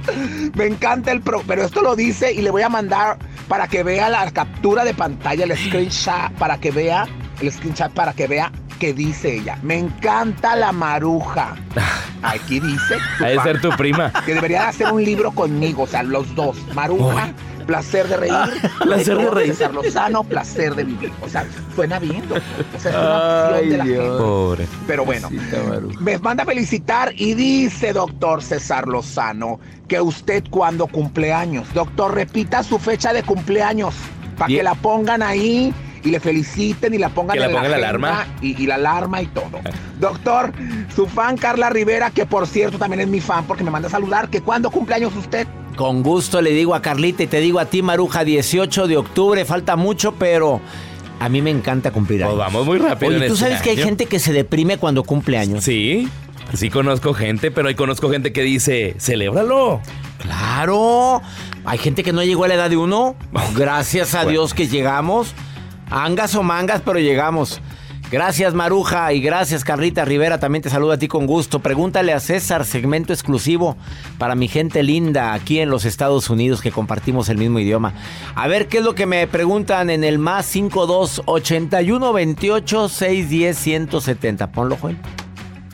Me 0.55 0.67
encanta 0.67 1.11
el 1.11 1.21
pro, 1.21 1.43
pero 1.49 1.65
esto 1.65 1.83
lo 1.83 1.97
dice 1.97 2.33
y 2.33 2.43
le 2.43 2.51
voy 2.51 2.63
a 2.63 2.69
mandar 2.69 3.19
para 3.49 3.67
que 3.67 3.83
vea 3.83 4.09
la 4.09 4.31
captura 4.31 4.85
de 4.85 4.95
pantalla, 4.95 5.43
el 5.43 5.57
screenshot, 5.57 6.31
para 6.39 6.59
que 6.59 6.71
vea, 6.71 7.09
el 7.41 7.51
screenshot 7.51 7.93
para 7.93 8.13
que 8.13 8.29
vea 8.29 8.53
qué 8.79 8.95
dice 8.95 9.35
ella. 9.35 9.59
Me 9.63 9.79
encanta 9.79 10.55
la 10.55 10.71
maruja. 10.71 11.57
Aquí 12.23 12.61
dice. 12.61 12.99
Ha 13.19 13.27
de 13.27 13.41
ser 13.41 13.61
tu 13.61 13.71
prima. 13.71 14.13
Que 14.25 14.35
debería 14.35 14.63
de 14.63 14.69
hacer 14.69 14.93
un 14.93 15.05
libro 15.05 15.33
conmigo, 15.33 15.83
o 15.83 15.87
sea, 15.89 16.05
los 16.05 16.33
dos. 16.37 16.57
Maruja, 16.73 17.33
placer 17.67 18.09
de 18.09 18.17
reír. 18.17 18.35
Placer 18.83 19.17
de 19.17 19.23
Doctor 19.23 19.35
reír. 19.37 19.55
César 19.55 19.75
Lozano, 19.75 20.25
placer 20.25 20.75
de 20.75 20.85
vivir. 20.85 21.13
O 21.23 21.29
sea, 21.29 21.45
suena 21.75 21.99
bien, 21.99 22.29
doctor. 22.29 22.43
O 22.77 22.81
sea, 22.81 22.91
es 22.91 22.97
una 22.97 23.17
opción 23.59 23.71
de 23.71 23.77
la 23.79 23.85
gente. 23.85 24.19
Pobre. 24.19 24.67
Pero 24.87 25.05
bueno, 25.05 25.29
me 26.01 26.19
manda 26.19 26.43
a 26.43 26.47
felicitar 26.47 27.13
y 27.17 27.35
dice, 27.35 27.93
doctor 27.93 28.43
César 28.43 28.89
Lozano, 28.89 29.61
que 29.89 30.01
usted 30.01 30.45
cuando 30.51 30.87
cumpleaños, 30.87 31.73
doctor, 31.75 32.15
repita 32.15 32.63
su 32.63 32.79
fecha 32.79 33.13
de 33.13 33.23
cumpleaños 33.23 33.95
para 34.39 34.49
que 34.49 34.63
la 34.63 34.75
pongan 34.75 35.23
ahí 35.23 35.75
y 36.03 36.11
le 36.11 36.21
feliciten 36.21 36.95
y 36.95 36.99
la 36.99 37.11
pongan 37.11 37.35
Que 37.35 37.41
la 37.41 37.47
en 37.47 37.53
ponga 37.53 37.69
la 37.69 37.77
alarma. 37.77 38.27
Y, 38.41 38.63
y 38.63 38.67
la 38.67 38.77
alarma 38.77 39.21
y 39.21 39.27
todo. 39.27 39.61
Doctor, 39.99 40.53
su 40.95 41.07
fan 41.07 41.37
Carla 41.37 41.69
Rivera, 41.69 42.11
que 42.11 42.25
por 42.25 42.47
cierto 42.47 42.79
también 42.79 43.01
es 43.01 43.09
mi 43.09 43.21
fan 43.21 43.45
porque 43.45 43.65
me 43.65 43.71
manda 43.71 43.89
a 43.89 43.91
saludar, 43.91 44.31
que 44.31 44.41
cuando 44.41 44.71
cumpleaños 44.71 45.15
usted. 45.17 45.47
Con 45.77 46.03
gusto 46.03 46.43
le 46.43 46.51
digo 46.51 46.75
a 46.75 46.83
Carlita 46.83 47.23
y 47.23 47.27
te 47.27 47.41
digo 47.41 47.59
a 47.59 47.67
ti, 47.67 47.83
Maruja, 47.83 48.25
18 48.25 48.87
de 48.87 48.97
octubre, 48.97 49.45
falta 49.45 49.77
mucho, 49.77 50.13
pero 50.13 50.61
a 51.19 51.29
mí 51.29 51.43
me 51.43 51.51
encanta 51.51 51.91
cumplir 51.91 52.23
años. 52.25 52.35
Pues 52.35 52.47
vamos 52.47 52.67
muy 52.67 52.79
rápido 52.79 53.11
Oye, 53.11 53.27
¿tú 53.27 53.35
este 53.35 53.45
sabes 53.47 53.63
que 53.63 53.71
hay 53.71 53.77
gente 53.77 54.07
que 54.07 54.19
se 54.19 54.33
deprime 54.33 54.79
cuando 54.79 55.05
cumple 55.05 55.39
años? 55.39 55.65
Sí, 55.65 56.09
sí 56.55 56.71
conozco 56.71 57.15
gente, 57.15 57.51
pero 57.51 57.69
ahí 57.69 57.75
conozco 57.75 58.11
gente 58.11 58.33
que 58.33 58.43
dice, 58.43 58.95
celébralo. 58.99 59.81
Claro. 60.19 61.23
Hay 61.65 61.79
gente 61.79 62.03
que 62.03 62.13
no 62.13 62.23
llegó 62.23 62.45
a 62.45 62.49
la 62.49 62.55
edad 62.55 62.71
de 62.71 62.77
uno. 62.77 63.17
Gracias 63.57 64.15
a 64.15 64.19
Bueno. 64.19 64.31
Dios 64.31 64.55
que 64.55 64.67
llegamos. 64.67 65.35
Angas 65.91 66.35
o 66.35 66.43
mangas, 66.43 66.83
pero 66.85 66.99
llegamos. 66.99 67.61
Gracias 68.11 68.55
Maruja 68.55 69.13
y 69.13 69.21
gracias 69.21 69.63
Carlita 69.63 70.05
Rivera. 70.05 70.41
También 70.41 70.63
te 70.63 70.71
saludo 70.71 70.93
a 70.93 70.99
ti 70.99 71.07
con 71.07 71.27
gusto. 71.27 71.61
Pregúntale 71.61 72.13
a 72.13 72.19
César, 72.19 72.65
segmento 72.65 73.13
exclusivo 73.13 73.77
para 74.19 74.35
mi 74.35 74.49
gente 74.49 74.83
linda 74.83 75.33
aquí 75.33 75.61
en 75.61 75.71
los 75.71 75.85
Estados 75.85 76.29
Unidos 76.29 76.61
que 76.61 76.73
compartimos 76.73 77.29
el 77.29 77.39
mismo 77.39 77.61
idioma. 77.61 77.95
A 78.35 78.49
ver 78.49 78.67
qué 78.67 78.79
es 78.79 78.85
lo 78.85 78.97
que 78.97 79.07
me 79.07 79.29
preguntan 79.29 79.91
en 79.91 80.03
el 80.03 80.19
más 80.19 80.47
52 80.47 81.23
81 81.25 82.13
28 82.13 82.89
610 82.89 83.57
170. 83.57 84.51
Ponlo, 84.51 84.77
Joel. 84.77 84.97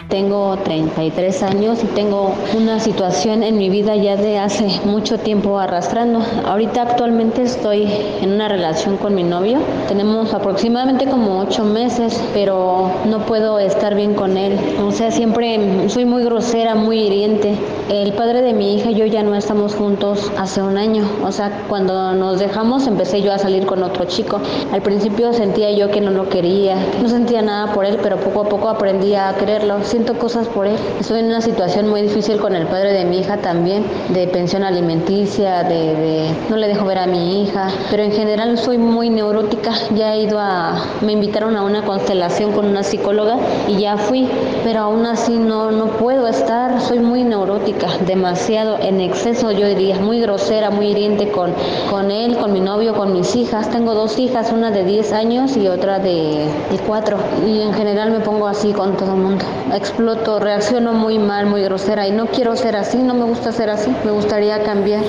Tengo 0.08 0.56
33 0.62 1.42
años 1.42 1.82
y 1.82 1.86
tengo 1.88 2.32
una 2.56 2.78
situación 2.78 3.42
en 3.42 3.58
mi 3.58 3.70
vida 3.70 3.96
ya 3.96 4.16
de 4.16 4.38
hace 4.38 4.80
mucho 4.84 5.18
tiempo 5.18 5.58
arrastrando. 5.58 6.20
Ahorita 6.46 6.82
actualmente 6.82 7.42
estoy 7.42 7.88
en 8.22 8.32
una 8.32 8.48
relación 8.48 8.98
con 8.98 9.16
mi 9.16 9.24
novio. 9.24 9.58
Tenemos 9.88 10.32
aproximadamente 10.32 11.06
como 11.06 11.40
8 11.40 11.64
meses, 11.64 12.22
pero 12.32 12.88
no 13.06 13.26
puedo 13.26 13.58
estar 13.58 13.96
bien 13.96 14.14
con 14.14 14.36
él. 14.36 14.56
O 14.86 14.92
sea, 14.92 15.10
siempre 15.10 15.88
soy 15.88 16.04
muy 16.04 16.22
grosera, 16.22 16.76
muy 16.76 17.00
hiriente. 17.00 17.58
El 17.90 18.12
padre 18.12 18.42
de 18.42 18.52
mi 18.52 18.76
hija 18.76 18.90
y 18.90 18.94
yo 18.94 19.06
ya 19.06 19.24
no 19.24 19.34
estamos 19.34 19.74
juntos 19.74 20.30
hace 20.38 20.62
un 20.62 20.78
año. 20.78 21.04
O 21.24 21.32
sea, 21.32 21.64
cuando 21.68 22.12
nos 22.12 22.38
dejamos 22.38 22.86
empecé 22.86 23.22
yo 23.22 23.32
a 23.32 23.38
salir 23.38 23.66
con 23.66 23.82
otro 23.82 24.04
chico. 24.04 24.40
Al 24.72 24.82
principio 24.82 25.32
sentía 25.32 25.72
yo 25.72 25.90
que 25.90 26.00
no 26.00 26.12
lo 26.12 26.28
quería, 26.28 26.76
no 27.02 27.08
sentía 27.08 27.42
nada 27.42 27.72
por 27.72 27.84
él, 27.84 27.98
pero 28.00 28.18
poco 28.18 28.42
a 28.42 28.48
poco 28.48 28.68
aprendí 28.68 29.16
a 29.16 29.34
quererlo. 29.36 29.82
Siento 29.96 30.18
cosas 30.18 30.46
por 30.48 30.66
él. 30.66 30.76
Estoy 31.00 31.20
en 31.20 31.26
una 31.28 31.40
situación 31.40 31.88
muy 31.88 32.02
difícil 32.02 32.38
con 32.38 32.54
el 32.54 32.66
padre 32.66 32.92
de 32.92 33.06
mi 33.06 33.20
hija 33.20 33.38
también, 33.38 33.82
de 34.10 34.26
pensión 34.28 34.62
alimenticia, 34.62 35.62
de, 35.62 35.94
de- 35.94 36.30
no 36.50 36.56
le 36.58 36.68
dejo 36.68 36.84
ver 36.84 36.98
a 36.98 37.06
mi 37.06 37.42
hija, 37.42 37.68
pero 37.90 38.02
en 38.02 38.12
general 38.12 38.58
soy 38.58 38.76
muy 38.76 39.08
neurótica. 39.08 39.72
Ya 39.94 40.12
he 40.14 40.20
ido 40.24 40.38
a, 40.38 40.84
me 41.00 41.12
invitaron 41.12 41.56
a 41.56 41.62
una 41.62 41.82
constelación 41.82 42.52
con 42.52 42.66
una 42.66 42.82
psicóloga 42.82 43.38
y 43.68 43.78
ya 43.78 43.96
fui, 43.96 44.28
pero 44.64 44.80
aún 44.80 45.06
así 45.06 45.38
no, 45.38 45.70
no 45.70 45.86
puedo 45.92 46.28
estar, 46.28 46.78
soy 46.82 46.98
muy 46.98 47.24
neurótica, 47.24 47.86
demasiado 48.06 48.78
en 48.78 49.00
exceso, 49.00 49.50
yo 49.50 49.66
diría, 49.66 49.96
muy 49.98 50.20
grosera, 50.20 50.68
muy 50.68 50.88
hiriente 50.88 51.30
con, 51.30 51.54
con 51.88 52.10
él, 52.10 52.36
con 52.36 52.52
mi 52.52 52.60
novio, 52.60 52.92
con 52.92 53.14
mis 53.14 53.34
hijas. 53.34 53.70
Tengo 53.70 53.94
dos 53.94 54.18
hijas, 54.18 54.52
una 54.52 54.70
de 54.70 54.84
10 54.84 55.14
años 55.14 55.56
y 55.56 55.68
otra 55.68 56.00
de, 56.00 56.48
de 56.70 56.78
4. 56.86 57.16
Y 57.46 57.62
en 57.62 57.72
general 57.72 58.10
me 58.10 58.20
pongo 58.20 58.46
así 58.46 58.74
con 58.74 58.94
todo 58.98 59.14
el 59.14 59.20
mundo. 59.22 59.42
Exploto, 59.86 60.40
reacciono 60.40 60.92
muy 60.92 61.16
mal, 61.16 61.46
muy 61.46 61.62
grosera 61.62 62.08
y 62.08 62.10
no 62.10 62.26
quiero 62.26 62.56
ser 62.56 62.74
así, 62.74 62.98
no 62.98 63.14
me 63.14 63.24
gusta 63.24 63.52
ser 63.52 63.70
así, 63.70 63.94
me 64.04 64.10
gustaría 64.10 64.64
cambiar. 64.64 65.04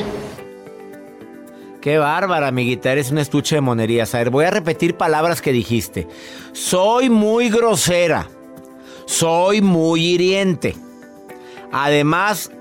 Qué 1.82 1.98
bárbara, 1.98 2.50
amiguita, 2.50 2.92
eres 2.92 3.10
un 3.10 3.18
estuche 3.18 3.56
de 3.56 3.62
monerías. 3.62 4.14
A 4.14 4.20
ver, 4.20 4.30
voy 4.30 4.46
a 4.46 4.52
repetir 4.52 4.96
palabras 4.96 5.42
que 5.42 5.52
dijiste. 5.52 6.08
Soy 6.52 7.10
muy 7.10 7.50
grosera. 7.50 8.28
Soy 9.06 9.62
muy 9.62 10.06
hiriente. 10.06 10.76
Además, 11.72 12.52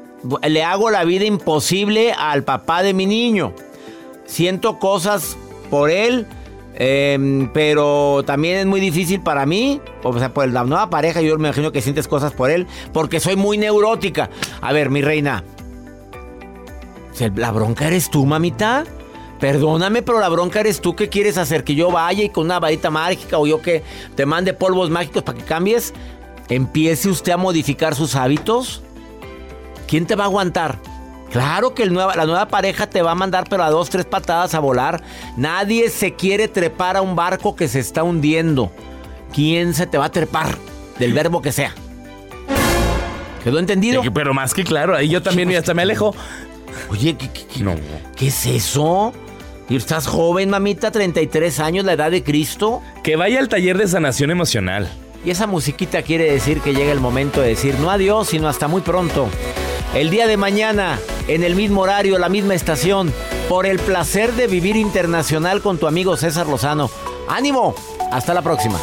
le 0.42 0.64
hago 0.64 0.90
la 0.90 1.04
vida 1.04 1.26
imposible 1.26 2.14
al 2.16 2.44
papá 2.44 2.82
de 2.82 2.94
mi 2.94 3.04
niño. 3.04 3.52
Siento 4.24 4.78
cosas 4.78 5.36
por 5.70 5.90
él, 5.90 6.26
em, 6.76 7.50
pero 7.52 8.22
también 8.24 8.58
es 8.58 8.66
muy 8.66 8.80
difícil 8.80 9.20
para 9.20 9.46
mí. 9.46 9.80
O 10.02 10.18
sea, 10.18 10.32
por 10.32 10.48
la 10.48 10.64
nueva 10.64 10.88
pareja, 10.90 11.20
yo 11.20 11.36
me 11.38 11.48
imagino 11.48 11.72
que 11.72 11.82
sientes 11.82 12.06
cosas 12.08 12.32
por 12.32 12.50
él, 12.50 12.66
porque 12.92 13.20
soy 13.20 13.36
muy 13.36 13.58
neurótica. 13.58 14.30
A 14.60 14.72
ver, 14.72 14.90
mi 14.90 15.02
reina, 15.02 15.42
¿la 17.34 17.50
bronca 17.50 17.86
eres 17.86 18.10
tú, 18.10 18.24
mamita? 18.26 18.84
Perdóname, 19.40 20.02
pero 20.02 20.18
la 20.18 20.28
bronca 20.28 20.60
eres 20.60 20.80
tú 20.80 20.96
que 20.96 21.08
quieres 21.08 21.36
hacer 21.36 21.62
que 21.62 21.74
yo 21.74 21.90
vaya 21.90 22.24
y 22.24 22.30
con 22.30 22.46
una 22.46 22.58
varita 22.58 22.90
mágica 22.90 23.38
o 23.38 23.46
yo 23.46 23.60
que 23.60 23.82
te 24.14 24.24
mande 24.24 24.54
polvos 24.54 24.88
mágicos 24.88 25.22
para 25.22 25.38
que 25.38 25.44
cambies. 25.44 25.92
Empiece 26.48 27.08
usted 27.08 27.32
a 27.32 27.36
modificar 27.36 27.94
sus 27.94 28.14
hábitos. 28.14 28.82
¿Quién 29.86 30.06
te 30.06 30.14
va 30.14 30.24
a 30.24 30.26
aguantar? 30.28 30.78
Claro 31.36 31.74
que 31.74 31.82
el 31.82 31.92
nueva, 31.92 32.16
la 32.16 32.24
nueva 32.24 32.48
pareja 32.48 32.86
te 32.86 33.02
va 33.02 33.10
a 33.10 33.14
mandar 33.14 33.44
pero 33.50 33.62
a 33.62 33.68
dos, 33.68 33.90
tres 33.90 34.06
patadas 34.06 34.54
a 34.54 34.58
volar. 34.58 35.02
Nadie 35.36 35.90
se 35.90 36.14
quiere 36.14 36.48
trepar 36.48 36.96
a 36.96 37.02
un 37.02 37.14
barco 37.14 37.54
que 37.54 37.68
se 37.68 37.78
está 37.78 38.02
hundiendo. 38.04 38.72
¿Quién 39.34 39.74
se 39.74 39.86
te 39.86 39.98
va 39.98 40.06
a 40.06 40.10
trepar? 40.10 40.56
Del 40.98 41.12
verbo 41.12 41.42
que 41.42 41.52
sea. 41.52 41.74
¿Quedó 43.44 43.58
entendido? 43.58 44.02
pero 44.14 44.32
más 44.32 44.54
que 44.54 44.64
claro, 44.64 44.96
ahí 44.96 45.10
yo 45.10 45.22
también 45.22 45.54
hasta 45.54 45.74
me 45.74 45.82
alejo. 45.82 46.14
Oye, 46.88 47.18
¿qué, 47.18 47.28
¿qué 48.16 48.26
es 48.28 48.46
eso? 48.46 49.12
¿Y 49.68 49.76
estás 49.76 50.06
joven, 50.06 50.48
mamita? 50.48 50.90
33 50.90 51.60
años, 51.60 51.84
la 51.84 51.92
edad 51.92 52.10
de 52.10 52.24
Cristo. 52.24 52.80
Que 53.02 53.16
vaya 53.16 53.40
al 53.40 53.50
taller 53.50 53.76
de 53.76 53.86
sanación 53.86 54.30
emocional. 54.30 54.88
Y 55.22 55.32
esa 55.32 55.46
musiquita 55.46 56.00
quiere 56.00 56.32
decir 56.32 56.62
que 56.62 56.72
llega 56.72 56.92
el 56.92 57.00
momento 57.00 57.42
de 57.42 57.48
decir 57.48 57.74
no 57.78 57.90
adiós, 57.90 58.28
sino 58.28 58.48
hasta 58.48 58.68
muy 58.68 58.80
pronto. 58.80 59.28
El 59.94 60.10
día 60.10 60.26
de 60.26 60.36
mañana, 60.36 60.98
en 61.26 61.42
el 61.42 61.54
mismo 61.54 61.82
horario, 61.82 62.18
la 62.18 62.28
misma 62.28 62.54
estación, 62.54 63.12
por 63.48 63.66
el 63.66 63.78
placer 63.78 64.32
de 64.32 64.46
vivir 64.46 64.76
internacional 64.76 65.62
con 65.62 65.78
tu 65.78 65.86
amigo 65.86 66.16
César 66.16 66.46
Lozano. 66.46 66.90
¡Ánimo! 67.28 67.74
Hasta 68.12 68.34
la 68.34 68.42
próxima. 68.42 68.78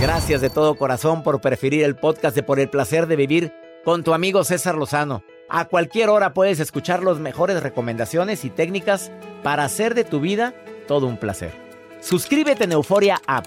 Gracias 0.00 0.40
de 0.42 0.50
todo 0.50 0.74
corazón 0.76 1.22
por 1.22 1.40
preferir 1.40 1.82
el 1.82 1.96
podcast 1.96 2.36
de 2.36 2.42
Por 2.42 2.60
el 2.60 2.68
placer 2.68 3.06
de 3.06 3.16
vivir 3.16 3.52
con 3.84 4.04
tu 4.04 4.12
amigo 4.12 4.44
César 4.44 4.74
Lozano. 4.74 5.22
A 5.48 5.66
cualquier 5.66 6.10
hora 6.10 6.34
puedes 6.34 6.60
escuchar 6.60 7.02
las 7.02 7.18
mejores 7.18 7.62
recomendaciones 7.62 8.44
y 8.44 8.50
técnicas 8.50 9.10
para 9.42 9.64
hacer 9.64 9.94
de 9.94 10.04
tu 10.04 10.20
vida 10.20 10.54
todo 10.86 11.06
un 11.06 11.16
placer. 11.16 11.52
Suscríbete 12.00 12.64
en 12.64 12.72
Euforia 12.72 13.20
App 13.26 13.46